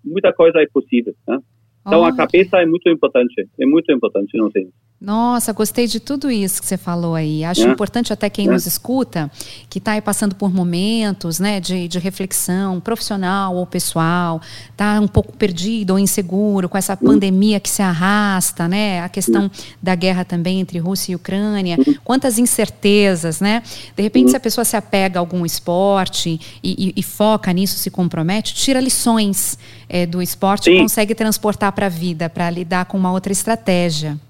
muita 0.04 0.32
coisa 0.32 0.60
é 0.60 0.66
possível. 0.72 1.14
Né? 1.26 1.38
Então, 1.86 2.00
oh. 2.00 2.04
a 2.04 2.14
cabeça 2.14 2.58
é 2.58 2.66
muito 2.66 2.88
importante. 2.88 3.48
É 3.58 3.66
muito 3.66 3.90
importante 3.92 4.36
no 4.36 4.50
tênis. 4.50 4.72
Nossa, 5.00 5.54
gostei 5.54 5.86
de 5.86 5.98
tudo 5.98 6.30
isso 6.30 6.60
que 6.60 6.68
você 6.68 6.76
falou 6.76 7.14
aí. 7.14 7.42
Acho 7.42 7.66
é. 7.66 7.70
importante 7.70 8.12
até 8.12 8.28
quem 8.28 8.46
é. 8.46 8.50
nos 8.50 8.66
escuta, 8.66 9.30
que 9.70 9.78
está 9.78 9.92
aí 9.92 10.00
passando 10.02 10.34
por 10.34 10.52
momentos 10.52 11.40
né, 11.40 11.58
de, 11.58 11.88
de 11.88 11.98
reflexão 11.98 12.78
profissional 12.80 13.56
ou 13.56 13.64
pessoal, 13.64 14.42
está 14.70 15.00
um 15.00 15.08
pouco 15.08 15.34
perdido 15.34 15.92
ou 15.92 15.98
inseguro 15.98 16.68
com 16.68 16.76
essa 16.76 16.94
pandemia 16.98 17.58
que 17.58 17.70
se 17.70 17.80
arrasta, 17.80 18.68
né? 18.68 19.00
A 19.00 19.08
questão 19.08 19.50
da 19.82 19.94
guerra 19.94 20.22
também 20.22 20.60
entre 20.60 20.78
Rússia 20.78 21.12
e 21.12 21.16
Ucrânia. 21.16 21.78
Quantas 22.04 22.38
incertezas, 22.38 23.40
né? 23.40 23.62
De 23.96 24.02
repente, 24.02 24.30
se 24.30 24.36
a 24.36 24.40
pessoa 24.40 24.66
se 24.66 24.76
apega 24.76 25.18
a 25.18 25.20
algum 25.20 25.46
esporte 25.46 26.38
e, 26.62 26.88
e, 26.88 26.92
e 26.94 27.02
foca 27.02 27.50
nisso, 27.54 27.78
se 27.78 27.90
compromete, 27.90 28.54
tira 28.54 28.78
lições 28.78 29.56
é, 29.88 30.04
do 30.04 30.20
esporte 30.20 30.64
Sim. 30.64 30.76
e 30.76 30.80
consegue 30.82 31.14
transportar 31.14 31.72
para 31.72 31.86
a 31.86 31.88
vida, 31.88 32.28
para 32.28 32.50
lidar 32.50 32.84
com 32.84 32.98
uma 32.98 33.10
outra 33.10 33.32
estratégia. 33.32 34.20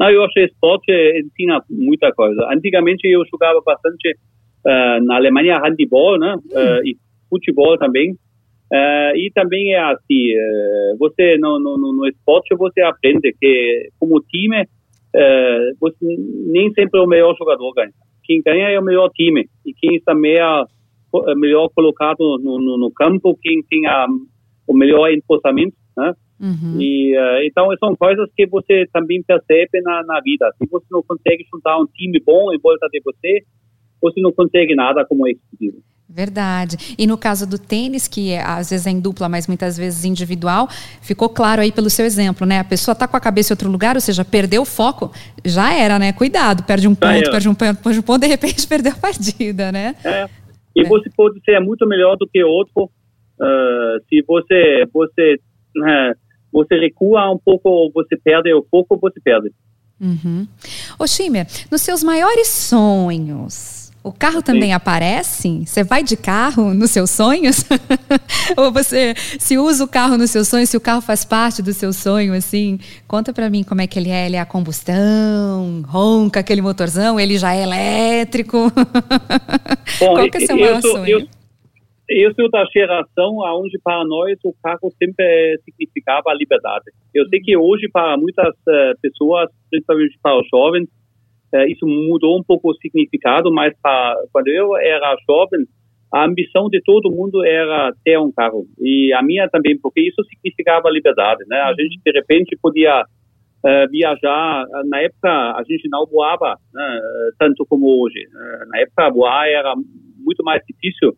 Não, 0.00 0.08
eu 0.08 0.24
acho 0.24 0.32
que 0.32 0.40
esporte 0.40 0.90
ensina 0.90 1.62
muita 1.68 2.10
coisa. 2.12 2.48
Antigamente 2.50 3.06
eu 3.06 3.22
jogava 3.30 3.60
bastante 3.60 4.16
uh, 4.64 5.04
na 5.04 5.16
Alemanha 5.16 5.60
handball, 5.60 6.18
né? 6.18 6.36
Uh, 6.36 6.88
e 6.88 6.96
futebol 7.28 7.76
também. 7.76 8.12
Uh, 8.72 9.12
e 9.14 9.30
também 9.34 9.74
é 9.74 9.80
assim, 9.80 10.32
você 10.98 11.36
no, 11.38 11.58
no, 11.58 11.76
no, 11.76 12.08
esporte 12.08 12.54
você 12.56 12.80
aprende 12.80 13.34
que 13.38 13.90
como 13.98 14.20
time 14.20 14.64
você 15.80 15.96
nem 16.46 16.72
sempre 16.72 17.00
é 17.00 17.02
o 17.02 17.06
melhor 17.06 17.34
jogador 17.36 17.72
ganha. 17.74 17.90
Quem 18.24 18.40
ganha 18.40 18.68
é 18.68 18.78
o 18.78 18.84
melhor 18.84 19.10
time 19.10 19.48
e 19.66 19.74
quem 19.74 19.96
está 19.96 20.14
melhor, 20.14 20.66
melhor 21.36 21.68
colocado 21.74 22.38
no, 22.38 22.60
no, 22.60 22.78
no 22.78 22.92
campo, 22.92 23.36
quem 23.42 23.60
tem 23.68 23.88
a, 23.88 24.06
o 24.68 24.72
melhor 24.72 25.10
emposamento, 25.12 25.74
né? 25.96 26.12
Uhum. 26.40 26.80
E, 26.80 27.16
uh, 27.16 27.42
então, 27.44 27.68
são 27.78 27.94
coisas 27.94 28.28
que 28.36 28.46
você 28.46 28.86
também 28.92 29.22
percebe 29.22 29.80
na, 29.82 30.02
na 30.04 30.20
vida. 30.20 30.50
Se 30.58 30.66
você 30.70 30.86
não 30.90 31.02
consegue 31.02 31.44
juntar 31.52 31.78
um 31.78 31.86
time 31.86 32.20
bom 32.24 32.52
em 32.52 32.58
volta 32.58 32.88
de 32.90 33.00
você, 33.04 33.44
você 34.00 34.20
não 34.20 34.32
consegue 34.32 34.74
nada 34.74 35.04
como 35.04 35.28
executivo. 35.28 35.82
Verdade. 36.12 36.96
E 36.98 37.06
no 37.06 37.16
caso 37.16 37.48
do 37.48 37.56
tênis, 37.56 38.08
que 38.08 38.32
é, 38.32 38.42
às 38.42 38.70
vezes 38.70 38.84
é 38.84 38.90
em 38.90 38.98
dupla, 38.98 39.28
mas 39.28 39.46
muitas 39.46 39.78
vezes 39.78 40.04
individual, 40.04 40.66
ficou 41.00 41.28
claro 41.28 41.62
aí 41.62 41.70
pelo 41.70 41.88
seu 41.88 42.04
exemplo, 42.04 42.44
né? 42.44 42.58
A 42.58 42.64
pessoa 42.64 42.94
está 42.94 43.06
com 43.06 43.16
a 43.16 43.20
cabeça 43.20 43.52
em 43.52 43.54
outro 43.54 43.70
lugar, 43.70 43.94
ou 43.94 44.00
seja, 44.00 44.24
perdeu 44.24 44.62
o 44.62 44.64
foco, 44.64 45.12
já 45.44 45.72
era, 45.72 46.00
né? 46.00 46.12
Cuidado, 46.12 46.64
perde 46.64 46.88
um 46.88 46.96
ponto, 46.96 47.30
perde 47.30 47.48
um 47.48 47.54
ponto, 47.54 47.82
perde 47.82 47.98
um 48.00 48.02
ponto, 48.02 48.20
de 48.22 48.26
repente 48.26 48.66
perdeu 48.66 48.92
a 48.92 48.96
partida, 48.96 49.70
né? 49.70 49.94
É. 50.04 50.28
E 50.74 50.82
é. 50.82 50.84
você 50.84 51.08
pode 51.16 51.40
ser 51.44 51.60
muito 51.60 51.86
melhor 51.86 52.16
do 52.16 52.26
que 52.26 52.42
outro 52.42 52.84
uh, 52.84 54.04
se 54.08 54.20
você, 54.26 54.84
você 54.92 55.38
uh, 55.76 56.18
você 56.52 56.78
recua 56.78 57.30
um 57.30 57.38
pouco, 57.38 57.90
você 57.94 58.16
perde 58.16 58.54
um 58.54 58.62
pouco, 58.62 58.98
você 58.98 59.20
perde. 59.20 59.52
Uhum. 60.00 60.46
Ô, 60.98 61.04
nos 61.70 61.82
seus 61.82 62.02
maiores 62.02 62.48
sonhos, 62.48 63.80
o 64.02 64.10
carro 64.10 64.40
também 64.40 64.70
Sim. 64.70 64.72
aparece? 64.72 65.62
Você 65.66 65.84
vai 65.84 66.02
de 66.02 66.16
carro 66.16 66.72
nos 66.72 66.90
seus 66.90 67.10
sonhos? 67.10 67.64
Ou 68.56 68.72
você 68.72 69.14
se 69.38 69.58
usa 69.58 69.84
o 69.84 69.88
carro 69.88 70.16
nos 70.16 70.30
seus 70.30 70.48
sonhos, 70.48 70.70
se 70.70 70.76
o 70.76 70.80
carro 70.80 71.02
faz 71.02 71.22
parte 71.22 71.60
do 71.60 71.74
seu 71.74 71.92
sonho, 71.92 72.32
assim? 72.32 72.80
Conta 73.06 73.30
para 73.30 73.50
mim 73.50 73.62
como 73.62 73.82
é 73.82 73.86
que 73.86 73.98
ele 73.98 74.08
é. 74.08 74.24
Ele 74.24 74.36
é 74.36 74.40
a 74.40 74.46
combustão, 74.46 75.82
ronca 75.86 76.40
aquele 76.40 76.62
motorzão, 76.62 77.20
ele 77.20 77.36
já 77.36 77.54
é 77.54 77.62
elétrico. 77.62 78.72
Bom, 80.00 80.14
Qual 80.14 80.30
que 80.30 80.38
é 80.38 80.40
o 80.44 80.46
seu 80.46 80.58
maior 80.58 80.80
sou, 80.80 80.92
sonho? 80.92 81.20
Eu, 81.20 81.28
eu 82.10 82.34
sou 82.34 82.50
da 82.50 82.64
geração 82.66 83.36
onde 83.38 83.78
para 83.82 84.04
nós 84.04 84.36
o 84.44 84.52
carro 84.62 84.92
sempre 84.98 85.58
significava 85.64 86.30
a 86.30 86.34
liberdade. 86.34 86.86
Eu 87.14 87.26
sei 87.28 87.40
que 87.40 87.56
hoje 87.56 87.88
para 87.92 88.16
muitas 88.16 88.48
uh, 88.48 89.00
pessoas, 89.00 89.48
principalmente 89.70 90.18
para 90.20 90.40
os 90.40 90.48
jovens, 90.52 90.88
uh, 91.54 91.66
isso 91.68 91.86
mudou 91.86 92.38
um 92.38 92.42
pouco 92.42 92.70
o 92.70 92.74
significado, 92.74 93.52
mas 93.52 93.72
para, 93.80 94.16
quando 94.32 94.48
eu 94.48 94.76
era 94.76 95.16
jovem, 95.28 95.64
a 96.12 96.24
ambição 96.24 96.68
de 96.68 96.82
todo 96.82 97.12
mundo 97.12 97.44
era 97.44 97.92
ter 98.04 98.18
um 98.18 98.32
carro. 98.32 98.66
E 98.80 99.12
a 99.12 99.22
minha 99.22 99.48
também, 99.48 99.78
porque 99.78 100.00
isso 100.00 100.24
significava 100.24 100.90
liberdade, 100.90 101.44
né? 101.46 101.60
A 101.60 101.72
gente, 101.74 102.00
de 102.04 102.10
repente, 102.10 102.58
podia 102.60 103.02
uh, 103.02 103.90
viajar. 103.90 104.66
Na 104.86 105.00
época, 105.00 105.30
a 105.30 105.62
gente 105.68 105.88
não 105.88 106.04
voava 106.06 106.56
né, 106.74 107.00
tanto 107.38 107.64
como 107.66 108.02
hoje. 108.02 108.26
Na 108.68 108.80
época, 108.80 109.10
voar 109.10 109.48
era 109.48 109.72
muito 109.76 110.42
mais 110.42 110.60
difícil. 110.66 111.14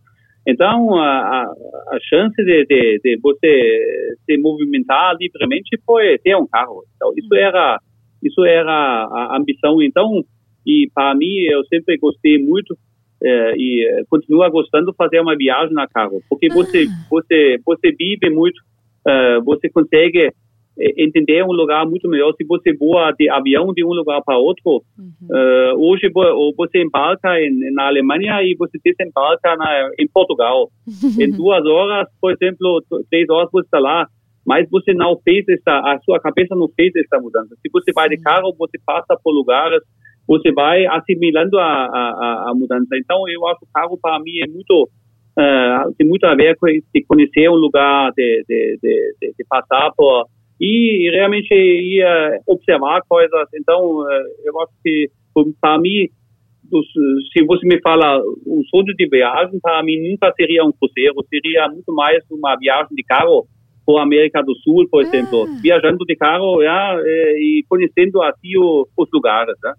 Então, 0.47 0.97
a, 0.97 1.45
a 1.45 1.99
chance 2.03 2.35
de, 2.37 2.65
de, 2.67 3.01
de, 3.03 3.19
você 3.23 4.17
se 4.25 4.37
movimentar 4.39 5.17
livremente 5.21 5.79
foi 5.87 6.19
ter 6.19 6.37
um 6.37 6.47
carro. 6.47 6.83
Então, 6.97 7.13
isso 7.17 7.35
era, 7.35 7.79
isso 8.23 8.45
era 8.45 8.73
a 8.73 9.37
ambição. 9.39 9.81
Então, 9.81 10.25
e 10.67 10.89
para 10.93 11.15
mim, 11.15 11.33
eu 11.45 11.65
sempre 11.67 11.97
gostei 11.97 12.39
muito 12.39 12.77
é, 13.23 13.53
e 13.57 14.05
continuo 14.11 14.51
gostando 14.51 14.91
de 14.91 14.97
fazer 14.97 15.21
uma 15.21 15.37
viagem 15.37 15.73
na 15.73 15.87
carro, 15.87 16.21
porque 16.29 16.49
você, 16.49 16.87
ah. 16.89 17.07
você, 17.09 17.57
você 17.65 17.93
vive 17.93 18.29
muito, 18.31 18.59
uh, 19.07 19.43
você 19.45 19.69
consegue 19.71 20.33
entender 20.79 21.45
um 21.45 21.53
lugar 21.53 21.87
muito 21.87 22.09
melhor 22.09 22.33
se 22.35 22.45
você 22.45 22.73
voa 22.75 23.13
de 23.13 23.29
avião 23.29 23.73
de 23.73 23.85
um 23.85 23.93
lugar 23.93 24.23
para 24.25 24.39
outro. 24.39 24.83
Uhum. 24.99 25.29
Uh, 25.31 25.91
hoje 25.91 26.11
você 26.57 26.83
embarca 26.83 27.39
em, 27.41 27.73
na 27.75 27.87
Alemanha 27.87 28.43
e 28.43 28.55
você 28.57 28.79
desembarca 28.85 29.57
na, 29.57 29.91
em 29.99 30.09
Portugal. 30.09 30.71
em 31.21 31.31
duas 31.31 31.65
horas, 31.67 32.09
por 32.21 32.33
exemplo, 32.33 32.83
três 33.11 33.29
horas 33.29 33.51
você 33.53 33.67
está 33.67 33.79
lá, 33.79 34.07
mas 34.47 34.69
você 34.71 34.93
não 34.93 35.17
fez 35.23 35.47
essa, 35.49 35.79
a 35.79 35.99
sua 36.05 36.19
cabeça 36.21 36.55
não 36.55 36.69
fez 36.75 36.91
essa 36.97 37.21
mudança. 37.21 37.55
Se 37.61 37.71
você 37.71 37.93
vai 37.93 38.09
de 38.09 38.17
carro, 38.17 38.55
você 38.59 38.79
passa 38.85 39.19
por 39.23 39.33
lugares, 39.33 39.81
você 40.27 40.53
vai 40.53 40.87
assimilando 40.87 41.59
a, 41.59 41.65
a, 41.65 42.51
a 42.51 42.55
mudança. 42.55 42.97
Então, 42.97 43.29
eu 43.29 43.47
acho 43.49 43.61
que 43.61 43.67
o 43.67 43.73
carro 43.73 43.99
para 44.01 44.19
mim 44.21 44.39
é 44.43 44.47
muito 44.49 44.89
uh, 45.39 45.95
tem 45.97 46.09
muito 46.09 46.25
a 46.25 46.35
ver 46.35 46.57
com 46.57 46.67
de 46.67 47.05
conhecer 47.07 47.49
um 47.51 47.55
lugar, 47.55 48.11
de, 48.17 48.45
de, 48.49 48.79
de, 48.83 49.35
de 49.39 49.45
passar 49.49 49.93
por 49.97 50.27
e 50.62 51.11
realmente 51.11 51.53
ia 51.53 52.38
observar 52.46 53.03
coisas. 53.09 53.48
Então, 53.53 54.09
eh, 54.09 54.22
eu 54.44 54.61
acho 54.61 54.72
que, 54.85 55.11
para 55.61 55.77
mim, 55.81 56.09
se 57.33 57.44
você 57.44 57.66
me 57.66 57.81
fala 57.81 58.22
um 58.46 58.62
sonho 58.70 58.94
de 58.96 59.09
viagem, 59.09 59.59
para 59.61 59.83
mim 59.83 60.11
nunca 60.11 60.33
seria 60.37 60.64
um 60.64 60.70
cruzeiro, 60.70 61.16
seria 61.29 61.68
muito 61.68 61.92
mais 61.92 62.22
uma 62.31 62.57
viagem 62.57 62.94
de 62.94 63.03
carro 63.03 63.44
por 63.85 63.98
América 63.98 64.40
do 64.40 64.55
Sul, 64.61 64.87
por 64.88 65.03
exemplo, 65.03 65.42
ah. 65.42 65.59
viajando 65.61 66.05
de 66.07 66.14
carro 66.14 66.62
ja, 66.62 66.96
e 67.37 67.64
conhecendo 67.68 68.22
assim 68.22 68.57
os 68.57 69.09
lugares. 69.12 69.57
Né? 69.64 69.72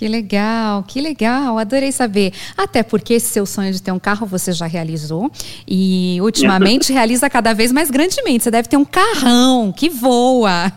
Que 0.00 0.08
legal, 0.08 0.82
que 0.82 0.98
legal, 0.98 1.58
adorei 1.58 1.92
saber. 1.92 2.32
Até 2.56 2.82
porque 2.82 3.12
esse 3.12 3.26
seu 3.26 3.44
sonho 3.44 3.70
de 3.70 3.82
ter 3.82 3.92
um 3.92 3.98
carro 3.98 4.26
você 4.26 4.50
já 4.50 4.64
realizou 4.64 5.30
e 5.68 6.18
ultimamente 6.22 6.90
realiza 6.90 7.28
cada 7.28 7.52
vez 7.52 7.70
mais 7.70 7.90
grandemente. 7.90 8.44
Você 8.44 8.50
deve 8.50 8.66
ter 8.66 8.78
um 8.78 8.84
carrão 8.86 9.70
que 9.70 9.90
voa. 9.90 10.72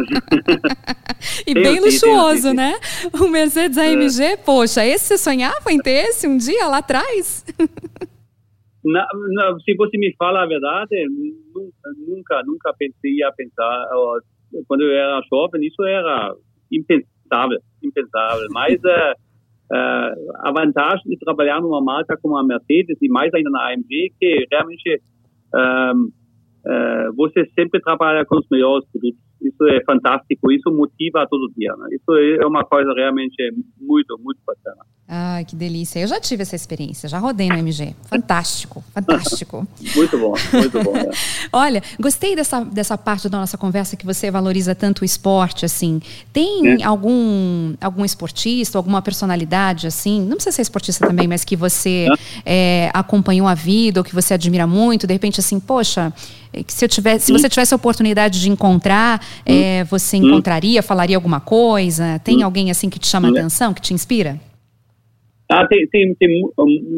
e 1.46 1.52
bem 1.52 1.78
luxuoso, 1.78 2.54
né? 2.54 2.72
O 3.20 3.28
Mercedes 3.28 3.76
AMG, 3.76 4.22
é. 4.22 4.36
poxa, 4.38 4.82
esse 4.82 5.08
você 5.08 5.18
sonhava 5.18 5.70
em 5.70 5.78
ter 5.78 6.08
esse 6.08 6.26
um 6.26 6.38
dia 6.38 6.68
lá 6.68 6.78
atrás? 6.78 7.44
Na, 8.82 9.06
na, 9.34 9.58
se 9.62 9.74
você 9.76 9.98
me 9.98 10.10
fala 10.16 10.42
a 10.42 10.46
verdade, 10.46 11.06
nunca, 12.08 12.42
nunca 12.46 12.72
pensei 12.78 13.22
a 13.24 13.32
pensar. 13.32 13.88
Quando 14.66 14.84
eu 14.84 14.92
era 14.92 15.20
jovem, 15.30 15.66
isso 15.66 15.84
era 15.84 16.34
impensável, 16.72 17.11
impensável. 17.82 18.46
Mas 18.50 18.74
uh, 18.74 19.12
uh, 19.72 20.48
a 20.48 20.52
vantagem 20.52 21.04
de 21.06 21.18
trabalhar 21.18 21.60
numa 21.60 21.82
marca 21.82 22.16
como 22.20 22.36
a 22.36 22.44
Mercedes 22.44 22.96
e 23.00 23.08
mais 23.08 23.32
ainda 23.34 23.50
na 23.50 23.72
AMG, 23.72 24.12
que 24.18 24.46
realmente 24.50 25.00
uh, 25.54 26.12
você 27.16 27.44
sempre 27.58 27.80
trabalha 27.80 28.24
com 28.24 28.38
os 28.38 28.46
melhores 28.50 28.86
produtos 28.90 29.20
isso 29.44 29.64
é 29.68 29.82
fantástico, 29.84 30.50
isso 30.52 30.70
motiva 30.70 31.26
todo 31.28 31.52
dia. 31.56 31.74
Né? 31.76 31.88
Isso 31.92 32.12
é 32.40 32.46
uma 32.46 32.64
coisa 32.64 32.92
realmente 32.94 33.36
muito, 33.80 34.18
muito 34.22 34.40
bacana. 34.46 34.84
Ai, 35.14 35.44
que 35.44 35.54
delícia. 35.54 35.98
Eu 36.00 36.06
já 36.06 36.18
tive 36.18 36.42
essa 36.42 36.56
experiência, 36.56 37.08
já 37.08 37.18
rodei 37.18 37.48
no 37.48 37.56
MG. 37.56 37.94
Fantástico, 38.08 38.82
fantástico. 38.94 39.66
muito 39.94 40.18
bom, 40.18 40.34
muito 40.54 40.82
bom. 40.82 40.96
É. 40.96 41.10
Olha, 41.52 41.82
gostei 42.00 42.34
dessa, 42.34 42.64
dessa 42.64 42.96
parte 42.96 43.28
da 43.28 43.38
nossa 43.38 43.58
conversa 43.58 43.96
que 43.96 44.06
você 44.06 44.30
valoriza 44.30 44.74
tanto 44.74 45.02
o 45.02 45.04
esporte, 45.04 45.66
assim. 45.66 46.00
Tem 46.32 46.80
é. 46.80 46.84
algum, 46.84 47.74
algum 47.80 48.04
esportista, 48.04 48.78
alguma 48.78 49.02
personalidade, 49.02 49.86
assim, 49.86 50.22
não 50.22 50.36
precisa 50.36 50.56
ser 50.56 50.62
esportista 50.62 51.06
também, 51.06 51.28
mas 51.28 51.44
que 51.44 51.56
você 51.56 52.06
é. 52.46 52.90
acompanhou 52.94 53.46
a 53.46 53.54
vida 53.54 54.00
ou 54.00 54.04
que 54.04 54.14
você 54.14 54.34
admira 54.34 54.66
muito, 54.66 55.06
de 55.06 55.12
repente, 55.12 55.40
assim, 55.40 55.60
poxa, 55.60 56.12
se, 56.68 56.84
eu 56.84 56.88
tivesse, 56.88 57.26
se 57.26 57.32
você 57.32 57.48
tivesse 57.48 57.72
a 57.74 57.76
oportunidade 57.76 58.40
de 58.40 58.50
encontrar, 58.50 59.20
é, 59.46 59.84
você 59.84 60.16
encontraria, 60.16 60.82
falaria 60.82 61.16
alguma 61.16 61.40
coisa? 61.40 62.18
Tem 62.20 62.42
alguém 62.42 62.70
assim 62.70 62.90
que 62.90 62.98
te 62.98 63.06
chama 63.06 63.28
a 63.28 63.30
atenção, 63.30 63.72
que 63.72 63.80
te 63.80 63.94
inspira? 63.94 64.38
Ah, 65.50 65.66
tem, 65.66 65.86
tem, 65.88 66.14
tem, 66.14 66.42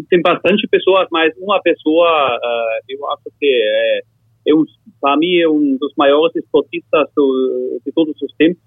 tem 0.08 0.22
bastante 0.22 0.66
pessoas, 0.68 1.08
mas 1.10 1.32
uma 1.38 1.60
pessoa, 1.60 2.36
uh, 2.36 2.84
eu 2.88 3.10
acho 3.10 3.24
que 3.40 3.46
é, 3.46 4.00
é 4.46 4.54
um, 4.54 4.64
para 5.00 5.16
mim 5.16 5.38
é 5.38 5.48
um 5.48 5.76
dos 5.80 5.92
maiores 5.96 6.36
esportistas 6.36 7.08
do, 7.16 7.80
de 7.84 7.92
todos 7.92 8.14
os 8.22 8.32
tempos, 8.36 8.62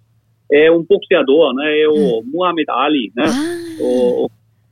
é 0.52 0.70
um 0.72 0.84
boxeador, 0.84 1.54
né? 1.54 1.80
É 1.80 1.88
o 1.88 2.20
hum. 2.20 2.24
Muhammad 2.34 2.66
Ali, 2.70 3.12
né? 3.16 3.26
Ah. 3.28 3.82
O, 3.82 4.26
o, 4.26 4.30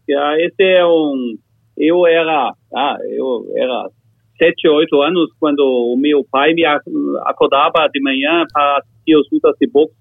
esse 0.07 0.63
é 0.63 0.85
um, 0.85 1.37
eu 1.77 2.05
era, 2.05 2.53
ah, 2.75 2.97
eu 3.09 3.47
era 3.55 3.89
sete, 4.37 4.67
oito 4.67 5.01
anos, 5.01 5.29
quando 5.39 5.59
o 5.59 5.97
meu 5.97 6.25
pai 6.29 6.53
me 6.53 6.65
acordava 6.65 7.87
de 7.91 8.01
manhã 8.01 8.43
para 8.51 8.79
assistir 8.79 9.15
os 9.15 9.27
lutas 9.31 9.55
de 9.59 9.67
boxe 9.67 9.95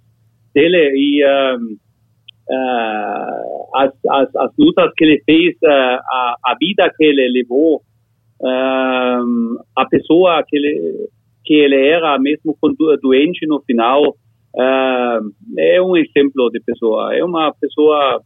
dele 0.55 0.93
e 0.95 1.25
uh, 1.25 1.79
as, 3.75 3.93
as, 4.11 4.37
as, 4.37 4.51
lutas 4.59 4.93
que 4.97 5.05
ele 5.05 5.23
fez, 5.25 5.55
uh, 5.65 5.69
a, 5.69 6.37
a 6.45 6.55
vida 6.59 6.91
que 6.97 7.05
ele 7.05 7.29
levou, 7.29 7.83
um, 8.41 9.57
a 9.77 9.87
pessoa 9.87 10.43
que 10.47 10.57
ele, 10.57 11.09
que 11.45 11.55
ele 11.55 11.89
era, 11.89 12.19
mesmo 12.19 12.57
doente 13.03 13.47
no 13.47 13.61
final, 13.63 14.11
uh, 14.11 15.31
é 15.59 15.83
um 15.83 15.97
exemplo 15.97 16.51
de 16.51 16.61
pessoa. 16.61 17.15
É 17.15 17.25
uma 17.25 17.53
pessoa 17.61 18.21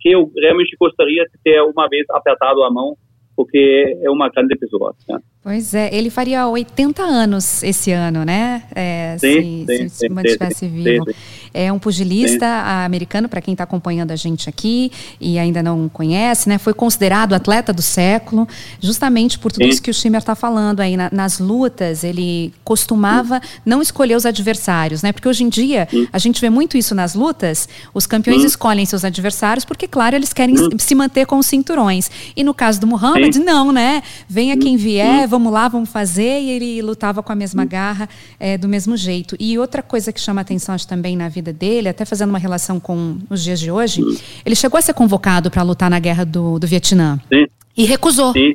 que 0.00 0.10
eu 0.10 0.30
realmente 0.36 0.76
gostaria 0.78 1.24
de 1.24 1.42
ter 1.42 1.62
uma 1.62 1.88
vez 1.88 2.04
apertado 2.10 2.62
a 2.62 2.70
mão 2.70 2.94
porque 3.36 3.98
é 4.02 4.10
uma 4.10 4.28
grande 4.28 4.56
pessoa. 4.56 4.94
Né? 5.08 5.18
Pois 5.44 5.74
é, 5.74 5.94
ele 5.94 6.08
faria 6.08 6.48
80 6.48 7.02
anos 7.02 7.62
esse 7.62 7.92
ano, 7.92 8.24
né? 8.24 8.62
É, 8.74 9.14
sim, 9.20 9.64
se, 9.68 9.76
sim, 9.76 9.88
se, 9.90 9.96
se 9.96 10.08
mantivesse 10.08 10.66
vivo. 10.66 11.04
É 11.52 11.70
um 11.70 11.78
pugilista 11.78 12.46
americano, 12.84 13.28
para 13.28 13.40
quem 13.40 13.52
está 13.52 13.62
acompanhando 13.62 14.10
a 14.10 14.16
gente 14.16 14.48
aqui 14.48 14.90
e 15.20 15.38
ainda 15.38 15.62
não 15.62 15.88
conhece, 15.88 16.48
né? 16.48 16.58
Foi 16.58 16.72
considerado 16.72 17.34
atleta 17.34 17.72
do 17.72 17.82
século, 17.82 18.48
justamente 18.80 19.38
por 19.38 19.52
tudo 19.52 19.66
isso 19.66 19.82
que 19.82 19.90
o 19.90 19.94
Schimmer 19.94 20.20
está 20.20 20.34
falando 20.34 20.80
aí. 20.80 20.96
Na, 20.96 21.10
nas 21.12 21.38
lutas, 21.38 22.02
ele 22.02 22.52
costumava 22.64 23.40
não 23.66 23.82
escolher 23.82 24.16
os 24.16 24.24
adversários, 24.24 25.02
né? 25.02 25.12
Porque 25.12 25.28
hoje 25.28 25.44
em 25.44 25.48
dia, 25.48 25.86
a 26.12 26.18
gente 26.18 26.40
vê 26.40 26.48
muito 26.48 26.76
isso 26.76 26.94
nas 26.94 27.14
lutas, 27.14 27.68
os 27.92 28.06
campeões 28.06 28.42
escolhem 28.42 28.86
seus 28.86 29.04
adversários 29.04 29.64
porque, 29.64 29.86
claro, 29.86 30.16
eles 30.16 30.32
querem 30.32 30.56
se 30.78 30.94
manter 30.94 31.26
com 31.26 31.38
os 31.38 31.46
cinturões. 31.46 32.10
E 32.34 32.42
no 32.42 32.54
caso 32.54 32.80
do 32.80 32.86
Muhammad, 32.86 33.04
Muhammad, 33.14 33.36
não, 33.36 33.72
né? 33.72 34.02
Venha 34.28 34.56
quem 34.56 34.76
vier, 34.76 35.28
vamos 35.34 35.52
lá, 35.52 35.68
vamos 35.68 35.90
fazer. 35.90 36.40
E 36.40 36.50
ele 36.50 36.82
lutava 36.82 37.22
com 37.22 37.32
a 37.32 37.34
mesma 37.34 37.64
garra, 37.64 38.08
é, 38.38 38.56
do 38.56 38.68
mesmo 38.68 38.96
jeito. 38.96 39.36
E 39.38 39.58
outra 39.58 39.82
coisa 39.82 40.12
que 40.12 40.20
chama 40.20 40.40
atenção 40.40 40.74
acho, 40.74 40.88
também 40.88 41.16
na 41.16 41.28
vida 41.28 41.52
dele, 41.52 41.88
até 41.88 42.04
fazendo 42.04 42.30
uma 42.30 42.38
relação 42.38 42.78
com 42.78 43.18
os 43.28 43.42
dias 43.42 43.58
de 43.58 43.70
hoje, 43.70 44.00
ele 44.46 44.54
chegou 44.54 44.78
a 44.78 44.82
ser 44.82 44.94
convocado 44.94 45.50
para 45.50 45.62
lutar 45.62 45.90
na 45.90 45.98
guerra 45.98 46.24
do, 46.24 46.58
do 46.58 46.66
Vietnã. 46.66 47.18
Sim. 47.32 47.46
E 47.76 47.84
recusou. 47.84 48.32
Sim. 48.32 48.54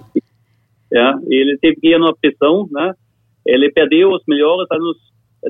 É, 0.91 1.11
ele 1.27 1.57
teve 1.61 1.75
que 1.81 1.89
ir 1.89 1.99
na 1.99 2.13
pressão, 2.13 2.67
né? 2.71 2.93
Ele 3.45 3.71
perdeu 3.71 4.09
os 4.09 4.23
melhores 4.27 4.67
anos 4.71 4.97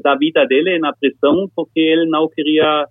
da 0.03 0.15
vida 0.15 0.45
dele 0.45 0.79
na 0.79 0.93
pressão 0.93 1.49
porque 1.55 1.79
ele 1.79 2.09
não 2.09 2.27
queria 2.27 2.85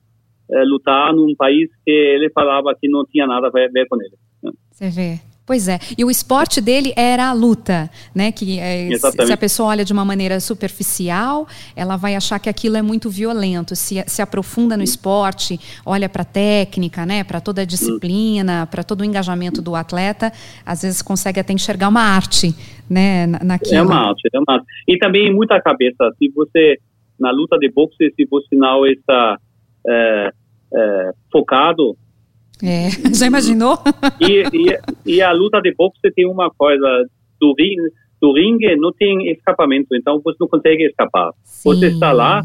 é, 0.51 0.63
lutar 0.65 1.13
num 1.13 1.35
país 1.37 1.69
que 1.85 1.91
ele 1.91 2.31
falava 2.31 2.75
que 2.81 2.89
não 2.89 3.05
tinha 3.05 3.27
nada 3.27 3.49
a 3.49 3.51
ver 3.51 3.87
com 3.89 4.01
ele. 4.01 4.15
Né? 4.43 4.51
Você 4.71 4.91
vê. 4.91 5.28
Pois 5.49 5.67
é. 5.67 5.79
E 5.97 6.05
o 6.05 6.11
esporte 6.11 6.61
dele 6.61 6.93
era 6.95 7.31
a 7.31 7.33
luta, 7.33 7.89
né? 8.15 8.31
Que 8.31 8.59
é, 8.61 8.91
se 8.99 9.33
a 9.33 9.37
pessoa 9.37 9.71
olha 9.71 9.83
de 9.83 9.95
uma 9.95 10.05
maneira 10.05 10.39
superficial, 10.41 11.49
ela 11.75 11.97
vai 11.97 12.15
achar 12.15 12.39
que 12.39 12.51
aquilo 12.51 12.77
é 12.77 12.83
muito 12.83 13.09
violento. 13.09 13.75
Se, 13.75 14.05
se 14.07 14.21
aprofunda 14.21 14.77
no 14.77 14.83
esporte, 14.83 15.59
olha 15.87 16.07
para 16.07 16.21
a 16.21 16.27
técnica, 16.27 17.07
né? 17.07 17.25
Para 17.25 17.41
toda 17.41 17.63
a 17.63 17.65
disciplina, 17.65 18.69
para 18.71 18.85
todo 18.85 19.01
o 19.01 19.05
engajamento 19.07 19.63
do 19.63 19.75
atleta, 19.75 20.31
às 20.67 20.83
vezes 20.83 21.01
consegue 21.01 21.41
até 21.41 21.55
enxergar 21.55 21.89
uma 21.89 22.03
arte, 22.03 22.55
né? 22.89 23.27
Naquilo. 23.27 23.77
É 23.77 23.83
uma 23.83 24.11
arte, 24.11 24.29
é 24.31 24.39
uma 24.39 24.55
arte. 24.59 24.67
E 24.87 24.99
também 24.99 25.35
muita 25.35 25.59
cabeça. 25.63 26.13
Se 26.19 26.29
você 26.29 26.77
na 27.19 27.31
luta 27.31 27.57
de 27.57 27.71
boxe, 27.73 28.13
se 28.15 28.27
você 28.31 28.55
não 28.55 28.85
está 28.85 29.39
é, 29.89 30.31
é, 30.75 31.11
focado 31.33 31.97
é, 32.63 32.91
já 33.15 33.27
imaginou? 33.27 33.79
e, 34.21 34.43
e, 34.53 35.15
e, 35.17 35.23
a 35.23 35.33
luta 35.33 35.61
de 35.61 35.75
boxe 35.75 36.11
tem 36.15 36.27
uma 36.27 36.51
coisa, 36.51 37.07
do 37.41 37.55
ringue, 37.59 37.93
do 38.21 38.33
ringue 38.33 38.77
não 38.77 38.93
tem 38.93 39.31
escapamento, 39.31 39.89
então 39.93 40.21
você 40.25 40.37
não 40.41 40.49
consegue 40.49 40.85
escapar. 40.85 41.33
Sim. 41.45 41.69
Você 41.71 41.87
está 41.89 42.13
lá 42.13 42.43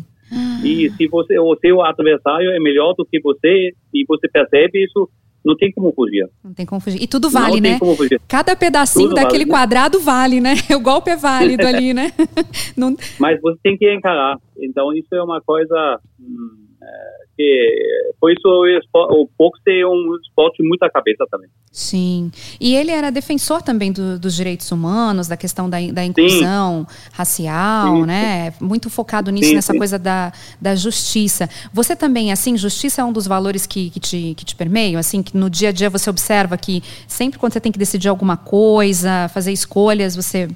e 0.63 0.89
se 0.91 1.07
você 1.07 1.37
o 1.37 1.55
seu 1.59 1.81
adversário 1.83 2.51
é 2.51 2.59
melhor 2.59 2.93
do 2.97 3.05
que 3.05 3.19
você 3.21 3.73
e 3.93 4.05
você 4.07 4.27
percebe 4.27 4.83
isso, 4.83 5.09
não 5.45 5.55
tem 5.57 5.71
como 5.71 5.91
fugir. 5.93 6.27
Não 6.43 6.53
tem 6.53 6.65
como 6.65 6.79
fugir. 6.79 7.01
E 7.01 7.07
tudo 7.07 7.29
vale, 7.29 7.59
não 7.59 7.69
né? 7.69 7.79
Cada 8.27 8.55
pedacinho 8.55 9.09
tudo 9.09 9.15
daquele 9.15 9.45
vale, 9.45 9.51
quadrado 9.51 9.99
vale, 9.99 10.39
né? 10.39 10.53
O 10.75 10.79
golpe 10.79 11.11
é 11.11 11.17
válido 11.17 11.67
ali, 11.67 11.93
né? 11.93 12.11
Não... 12.77 12.95
Mas 13.19 13.39
você 13.41 13.59
tem 13.61 13.77
que 13.77 13.93
encarar. 13.93 14.37
Então 14.57 14.93
isso 14.93 15.13
é 15.13 15.21
uma 15.21 15.41
coisa 15.41 15.99
hum, 16.19 16.65
é, 16.81 17.22
que 17.35 18.13
por 18.19 18.31
isso 18.31 18.47
o 18.47 19.29
boxe 19.37 19.61
é 19.67 19.87
um 19.87 20.15
esporte 20.21 20.61
muito 20.63 20.83
à 20.83 20.89
cabeça 20.89 21.25
também. 21.29 21.49
Sim, 21.71 22.31
e 22.59 22.75
ele 22.75 22.91
era 22.91 23.11
defensor 23.11 23.61
também 23.61 23.91
do, 23.91 24.19
dos 24.19 24.35
direitos 24.35 24.71
humanos, 24.71 25.27
da 25.27 25.35
questão 25.35 25.69
da, 25.69 25.77
da 25.91 26.05
inclusão 26.05 26.85
sim. 26.87 27.09
racial, 27.11 27.95
sim, 27.95 28.05
né? 28.05 28.51
Sim. 28.51 28.65
Muito 28.65 28.89
focado 28.89 29.31
nisso, 29.31 29.53
nessa 29.53 29.73
coisa 29.75 29.97
da, 29.97 30.31
da 30.61 30.75
justiça. 30.75 31.49
Você 31.73 31.95
também, 31.95 32.31
assim, 32.31 32.55
justiça 32.55 33.01
é 33.01 33.05
um 33.05 33.11
dos 33.11 33.25
valores 33.25 33.65
que, 33.65 33.89
que, 33.89 33.99
te, 33.99 34.33
que 34.35 34.45
te 34.45 34.55
permeiam, 34.55 34.99
assim, 34.99 35.23
que 35.23 35.35
no 35.35 35.49
dia 35.49 35.69
a 35.69 35.71
dia 35.71 35.89
você 35.89 36.09
observa 36.09 36.57
que 36.57 36.83
sempre 37.07 37.39
quando 37.39 37.53
você 37.53 37.59
tem 37.59 37.71
que 37.71 37.79
decidir 37.79 38.07
alguma 38.07 38.37
coisa, 38.37 39.27
fazer 39.33 39.51
escolhas, 39.51 40.15
você 40.15 40.47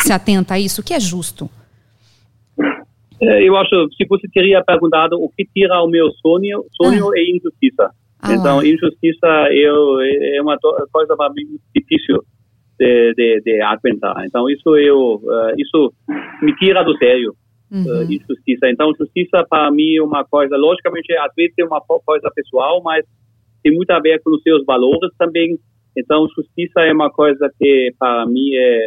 se 0.00 0.12
atenta 0.12 0.54
a 0.54 0.60
isso, 0.60 0.80
o 0.80 0.84
que 0.84 0.94
é 0.94 1.00
justo? 1.00 1.50
É, 3.22 3.42
eu 3.42 3.56
acho, 3.56 3.88
se 3.96 4.06
você 4.08 4.26
teria 4.32 4.62
perguntado 4.64 5.16
o 5.16 5.28
que 5.28 5.44
tira 5.54 5.82
o 5.82 5.88
meu 5.88 6.10
sonho, 6.12 6.64
sonho 6.72 7.10
ah. 7.10 7.18
é 7.18 7.30
injustiça. 7.30 7.90
Ah, 8.20 8.34
então, 8.34 8.56
lá. 8.56 8.66
injustiça 8.66 9.26
é, 9.50 10.36
é 10.36 10.42
uma 10.42 10.58
coisa 10.92 11.14
muito 11.16 11.60
difícil 11.74 12.22
de, 12.78 13.14
de, 13.14 13.40
de, 13.42 13.60
aguentar. 13.60 14.24
Então, 14.26 14.48
isso 14.48 14.76
eu, 14.76 15.16
uh, 15.16 15.54
isso 15.58 15.92
me 16.42 16.54
tira 16.56 16.82
do 16.82 16.96
sério. 16.96 17.34
Uhum. 17.70 17.82
Uh, 17.82 18.02
injustiça. 18.04 18.68
Então, 18.68 18.92
justiça 18.98 19.44
para 19.48 19.70
mim 19.70 19.96
é 19.96 20.02
uma 20.02 20.24
coisa, 20.24 20.56
logicamente, 20.56 21.12
às 21.16 21.32
vezes 21.36 21.54
é 21.58 21.64
uma 21.64 21.80
coisa 21.80 22.30
pessoal, 22.34 22.82
mas 22.82 23.04
tem 23.62 23.74
muito 23.74 23.90
a 23.90 24.00
ver 24.00 24.22
com 24.22 24.30
os 24.34 24.42
seus 24.42 24.64
valores 24.64 25.10
também. 25.18 25.58
Então, 25.96 26.26
justiça 26.36 26.80
é 26.80 26.92
uma 26.92 27.10
coisa 27.10 27.50
que 27.58 27.92
para 27.98 28.26
mim 28.26 28.54
é, 28.54 28.86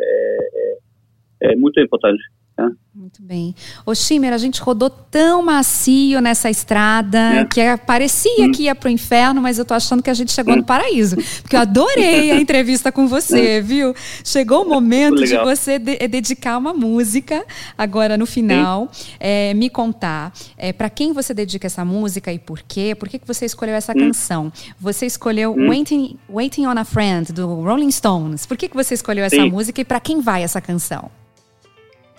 é, 1.41 1.51
é 1.51 1.55
muito 1.55 1.79
importante. 1.79 2.21
Tá? 2.57 2.71
Muito 2.91 3.21
bem. 3.21 3.53
Ô 3.85 3.93
Shimer, 3.93 4.33
a 4.33 4.39
gente 4.39 4.59
rodou 4.59 4.89
tão 4.89 5.43
macio 5.43 6.19
nessa 6.19 6.49
estrada 6.49 7.19
é. 7.19 7.45
que 7.45 7.61
parecia 7.85 8.47
hum. 8.47 8.51
que 8.51 8.63
ia 8.63 8.73
pro 8.73 8.89
inferno, 8.89 9.39
mas 9.39 9.59
eu 9.59 9.65
tô 9.65 9.75
achando 9.75 10.01
que 10.01 10.09
a 10.09 10.13
gente 10.15 10.31
chegou 10.31 10.55
hum. 10.55 10.57
no 10.57 10.63
paraíso. 10.63 11.15
Porque 11.43 11.55
eu 11.55 11.59
adorei 11.59 12.31
a 12.31 12.35
entrevista 12.41 12.91
com 12.91 13.07
você, 13.07 13.61
viu? 13.61 13.93
Chegou 14.23 14.65
o 14.65 14.67
momento 14.67 15.23
de 15.23 15.37
você 15.37 15.77
de 15.77 15.97
eh, 15.99 16.07
dedicar 16.07 16.57
uma 16.57 16.73
música 16.73 17.45
agora 17.77 18.17
no 18.17 18.25
final. 18.25 18.89
É, 19.19 19.53
me 19.53 19.69
contar 19.69 20.33
é, 20.57 20.73
para 20.73 20.89
quem 20.89 21.13
você 21.13 21.35
dedica 21.35 21.67
essa 21.67 21.85
música 21.85 22.33
e 22.33 22.39
por 22.39 22.63
quê? 22.67 22.95
Por 22.95 23.07
que, 23.07 23.19
que 23.19 23.27
você 23.27 23.45
escolheu 23.45 23.75
essa 23.75 23.91
hum. 23.91 23.99
canção? 23.99 24.51
Você 24.79 25.05
escolheu 25.05 25.53
hum. 25.53 25.67
Waiting, 25.67 26.17
Waiting 26.27 26.65
on 26.65 26.79
a 26.79 26.83
Friend, 26.83 27.31
do 27.31 27.61
Rolling 27.61 27.91
Stones. 27.91 28.47
Por 28.47 28.57
que, 28.57 28.67
que 28.67 28.75
você 28.75 28.95
escolheu 28.95 29.23
essa 29.23 29.35
Sim. 29.35 29.51
música 29.51 29.79
e 29.79 29.85
para 29.85 29.99
quem 29.99 30.19
vai 30.19 30.41
essa 30.41 30.59
canção? 30.59 31.11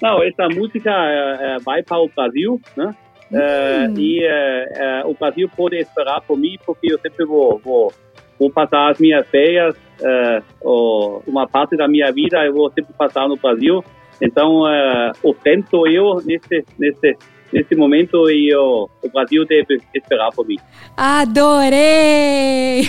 Não, 0.02 0.22
essa 0.22 0.48
música 0.48 0.90
é, 0.90 1.58
vai 1.58 1.82
para 1.82 1.98
o 1.98 2.08
Brasil, 2.08 2.60
né? 2.76 2.94
Hum. 3.30 3.94
e 3.98 4.26
o 5.04 5.12
Brasil 5.12 5.50
pode 5.54 5.76
esperar 5.76 6.22
por 6.22 6.38
mim, 6.38 6.56
porque 6.64 6.90
eu 6.90 6.98
sempre 6.98 7.26
vou, 7.26 7.58
vou, 7.58 7.92
vou 8.40 8.50
passar 8.50 8.90
as 8.90 8.98
minhas 8.98 9.28
férias, 9.28 9.76
uma 11.26 11.46
parte 11.46 11.76
da 11.76 11.86
minha 11.86 12.10
vida 12.10 12.42
eu 12.46 12.54
vou 12.54 12.70
sempre 12.72 12.94
passar 12.94 13.28
no 13.28 13.36
Brasil. 13.36 13.84
Então, 14.22 14.62
o 15.22 15.34
tempo 15.34 15.68
sou 15.68 15.86
eu 15.86 16.22
nesse, 16.24 16.64
nesse 16.78 17.18
nesse 17.52 17.74
momento 17.74 18.28
e 18.30 18.54
o, 18.54 18.88
o 19.02 19.08
Brasil 19.10 19.44
deve 19.46 19.80
esperar 19.94 20.30
por 20.32 20.46
mim. 20.46 20.56
Adorei! 20.96 22.88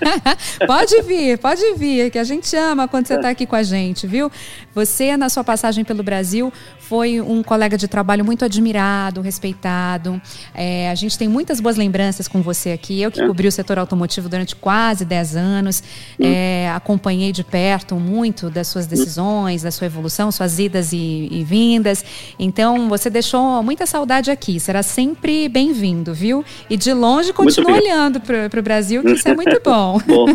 pode 0.66 1.02
vir, 1.02 1.38
pode 1.38 1.74
vir, 1.76 2.10
que 2.10 2.18
a 2.18 2.24
gente 2.24 2.54
ama 2.56 2.88
quando 2.88 3.06
você 3.06 3.14
está 3.14 3.28
aqui 3.28 3.46
com 3.46 3.56
a 3.56 3.62
gente, 3.62 4.06
viu? 4.06 4.30
Você, 4.74 5.16
na 5.16 5.28
sua 5.28 5.44
passagem 5.44 5.84
pelo 5.84 6.02
Brasil, 6.02 6.52
foi 6.78 7.20
um 7.20 7.42
colega 7.42 7.76
de 7.76 7.86
trabalho 7.86 8.24
muito 8.24 8.44
admirado, 8.44 9.20
respeitado. 9.20 10.20
É, 10.54 10.90
a 10.90 10.94
gente 10.94 11.16
tem 11.18 11.28
muitas 11.28 11.60
boas 11.60 11.76
lembranças 11.76 12.26
com 12.26 12.42
você 12.42 12.72
aqui. 12.72 13.00
Eu 13.00 13.10
que 13.10 13.20
é. 13.20 13.26
cobri 13.26 13.46
o 13.46 13.52
setor 13.52 13.78
automotivo 13.78 14.28
durante 14.28 14.56
quase 14.56 15.04
10 15.04 15.36
anos, 15.36 15.82
hum. 16.18 16.24
é, 16.24 16.70
acompanhei 16.70 17.32
de 17.32 17.44
perto 17.44 17.96
muito 17.96 18.50
das 18.50 18.68
suas 18.68 18.86
decisões, 18.86 19.62
da 19.62 19.70
sua 19.70 19.86
evolução, 19.86 20.32
suas 20.32 20.58
idas 20.58 20.92
e, 20.92 21.28
e 21.30 21.44
vindas. 21.44 22.04
Então, 22.38 22.88
você 22.88 23.10
deixou 23.10 23.62
muitas 23.62 23.89
saudade 23.90 24.30
aqui. 24.30 24.60
Será 24.60 24.82
sempre 24.82 25.48
bem-vindo, 25.48 26.14
viu? 26.14 26.44
E 26.70 26.76
de 26.76 26.92
longe 26.94 27.32
continua 27.32 27.72
olhando 27.72 28.20
para 28.20 28.60
o 28.60 28.62
Brasil, 28.62 29.02
que 29.02 29.12
isso 29.12 29.28
é 29.28 29.34
muito 29.34 29.60
bom. 29.64 29.98
bom. 30.06 30.26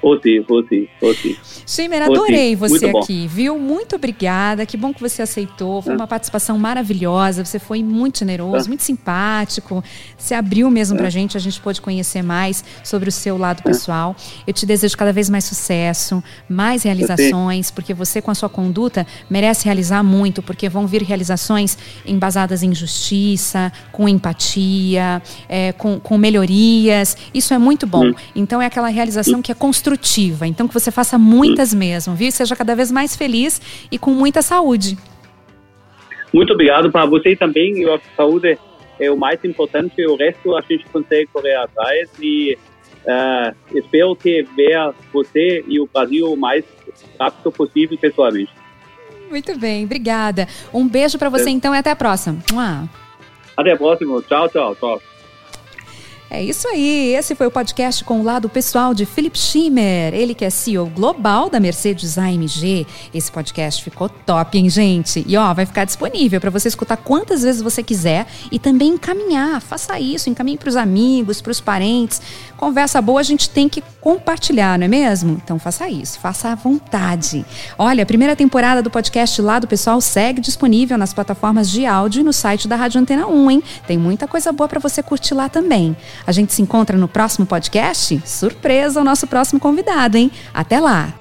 Vou 0.00 0.20
sim, 0.22 0.40
vou 0.48 0.64
sim, 0.66 0.88
vou 1.00 1.12
sim. 1.14 1.36
Shimer, 1.66 2.02
adorei 2.02 2.54
você 2.54 2.86
aqui, 2.86 3.26
viu? 3.26 3.58
Muito 3.58 3.96
obrigada. 3.96 4.64
Que 4.64 4.76
bom 4.76 4.94
que 4.94 5.00
você 5.00 5.22
aceitou. 5.22 5.82
Foi 5.82 5.94
uma 5.94 6.06
participação 6.06 6.56
maravilhosa. 6.56 7.44
Você 7.44 7.58
foi 7.58 7.82
muito 7.82 8.20
generoso, 8.20 8.68
muito 8.68 8.84
simpático. 8.84 9.82
Se 10.16 10.32
abriu 10.32 10.70
mesmo 10.70 10.96
para 10.96 11.08
a 11.08 11.10
gente. 11.10 11.36
A 11.36 11.40
gente 11.40 11.60
pôde 11.60 11.80
conhecer 11.80 12.22
mais 12.22 12.64
sobre 12.84 13.08
o 13.08 13.12
seu 13.12 13.36
lado 13.36 13.62
pessoal. 13.62 14.14
Eu 14.46 14.52
te 14.52 14.64
desejo 14.64 14.96
cada 14.96 15.12
vez 15.12 15.28
mais 15.28 15.44
sucesso, 15.44 16.22
mais 16.48 16.84
realizações, 16.84 17.70
porque 17.70 17.92
você, 17.92 18.22
com 18.22 18.30
a 18.30 18.34
sua 18.34 18.48
conduta, 18.48 19.06
merece 19.28 19.64
realizar 19.64 20.02
muito, 20.02 20.42
porque 20.42 20.68
vão 20.68 20.86
vir 20.86 21.02
realizações 21.02 21.76
embasadas 22.20 22.62
em 22.62 22.74
justiça, 22.74 23.72
com 23.90 24.06
empatia, 24.06 25.22
é, 25.48 25.72
com, 25.72 25.98
com 25.98 26.18
melhorias. 26.18 27.16
Isso 27.32 27.54
é 27.54 27.58
muito 27.58 27.86
bom. 27.86 28.12
Então, 28.36 28.60
é 28.60 28.66
aquela 28.66 28.88
realização 28.88 29.40
que 29.40 29.50
é 29.50 29.54
construtiva. 29.54 30.46
Então, 30.46 30.68
que 30.68 30.74
você 30.74 30.90
faça 30.90 31.16
muitas 31.16 31.72
mesmo, 31.72 32.14
viu? 32.14 32.30
Seja 32.30 32.54
cada 32.54 32.76
vez 32.76 32.92
mais 32.92 33.16
feliz 33.16 33.58
e 33.90 33.98
com 33.98 34.10
muita 34.10 34.42
saúde. 34.42 34.98
Muito 36.30 36.52
obrigado 36.52 36.92
para 36.92 37.06
você 37.06 37.34
também. 37.34 37.80
Eu 37.80 37.94
acho 37.94 38.04
que 38.04 38.14
saúde 38.14 38.58
é 38.98 39.10
o 39.10 39.16
mais 39.16 39.42
importante. 39.42 40.04
O 40.06 40.16
resto 40.16 40.54
a 40.54 40.60
gente 40.60 40.84
consegue 40.92 41.26
correr 41.32 41.56
atrás 41.56 42.10
e 42.20 42.58
uh, 43.06 43.56
espero 43.74 44.14
que 44.14 44.42
ver 44.54 44.92
você 45.10 45.64
e 45.66 45.80
o 45.80 45.88
Brasil 45.90 46.30
o 46.30 46.36
mais 46.36 46.64
rápido 47.18 47.50
possível 47.50 47.96
pessoalmente. 47.96 48.59
Muito 49.30 49.56
bem, 49.56 49.84
obrigada. 49.84 50.48
Um 50.72 50.86
beijo 50.88 51.16
para 51.16 51.28
você 51.28 51.48
é. 51.48 51.50
então 51.50 51.74
e 51.74 51.78
até 51.78 51.90
a 51.90 51.96
próxima. 51.96 52.38
Até 53.56 53.72
a 53.72 53.76
próxima. 53.76 54.20
Tchau, 54.22 54.48
tchau, 54.48 54.74
tchau. 54.74 55.00
É 56.32 56.40
isso 56.40 56.68
aí. 56.68 57.12
Esse 57.12 57.34
foi 57.34 57.48
o 57.48 57.50
podcast 57.50 58.04
com 58.04 58.20
o 58.20 58.22
lado 58.22 58.48
pessoal 58.48 58.94
de 58.94 59.04
Philip 59.04 59.36
Schimmer. 59.36 60.14
Ele 60.14 60.32
que 60.32 60.44
é 60.44 60.50
CEO 60.50 60.86
global 60.86 61.50
da 61.50 61.58
Mercedes 61.58 62.16
AMG. 62.16 62.86
Esse 63.12 63.32
podcast 63.32 63.82
ficou 63.82 64.08
top, 64.08 64.56
hein, 64.56 64.70
gente? 64.70 65.24
E 65.26 65.36
ó, 65.36 65.52
vai 65.52 65.66
ficar 65.66 65.84
disponível 65.84 66.40
para 66.40 66.48
você 66.48 66.68
escutar 66.68 66.96
quantas 66.98 67.42
vezes 67.42 67.60
você 67.60 67.82
quiser 67.82 68.28
e 68.52 68.60
também 68.60 68.90
encaminhar. 68.90 69.60
Faça 69.60 69.98
isso, 69.98 70.30
encaminhe 70.30 70.56
para 70.56 70.68
os 70.68 70.76
amigos, 70.76 71.40
para 71.40 71.50
os 71.50 71.60
parentes. 71.60 72.22
Conversa 72.60 73.00
boa 73.00 73.20
a 73.20 73.22
gente 73.22 73.48
tem 73.48 73.70
que 73.70 73.82
compartilhar, 74.02 74.78
não 74.78 74.84
é 74.84 74.88
mesmo? 74.88 75.40
Então 75.42 75.58
faça 75.58 75.88
isso, 75.88 76.20
faça 76.20 76.50
à 76.50 76.54
vontade. 76.54 77.42
Olha, 77.78 78.02
a 78.02 78.06
primeira 78.06 78.36
temporada 78.36 78.82
do 78.82 78.90
podcast 78.90 79.40
Lado 79.40 79.66
Pessoal 79.66 79.98
segue 79.98 80.42
disponível 80.42 80.98
nas 80.98 81.14
plataformas 81.14 81.70
de 81.70 81.86
áudio 81.86 82.20
e 82.20 82.22
no 82.22 82.34
site 82.34 82.68
da 82.68 82.76
Rádio 82.76 83.00
Antena 83.00 83.26
1, 83.26 83.50
hein? 83.50 83.62
Tem 83.86 83.96
muita 83.96 84.28
coisa 84.28 84.52
boa 84.52 84.68
para 84.68 84.78
você 84.78 85.02
curtir 85.02 85.32
lá 85.32 85.48
também. 85.48 85.96
A 86.26 86.32
gente 86.32 86.52
se 86.52 86.60
encontra 86.60 86.98
no 86.98 87.08
próximo 87.08 87.46
podcast? 87.46 88.20
Surpresa 88.26 89.00
o 89.00 89.04
nosso 89.04 89.26
próximo 89.26 89.58
convidado, 89.58 90.18
hein? 90.18 90.30
Até 90.52 90.78
lá! 90.80 91.19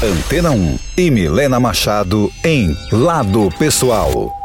Antena 0.00 0.52
1 0.52 0.78
e 0.96 1.10
Milena 1.10 1.58
Machado 1.58 2.32
em 2.44 2.76
Lado 2.92 3.48
Pessoal. 3.58 4.37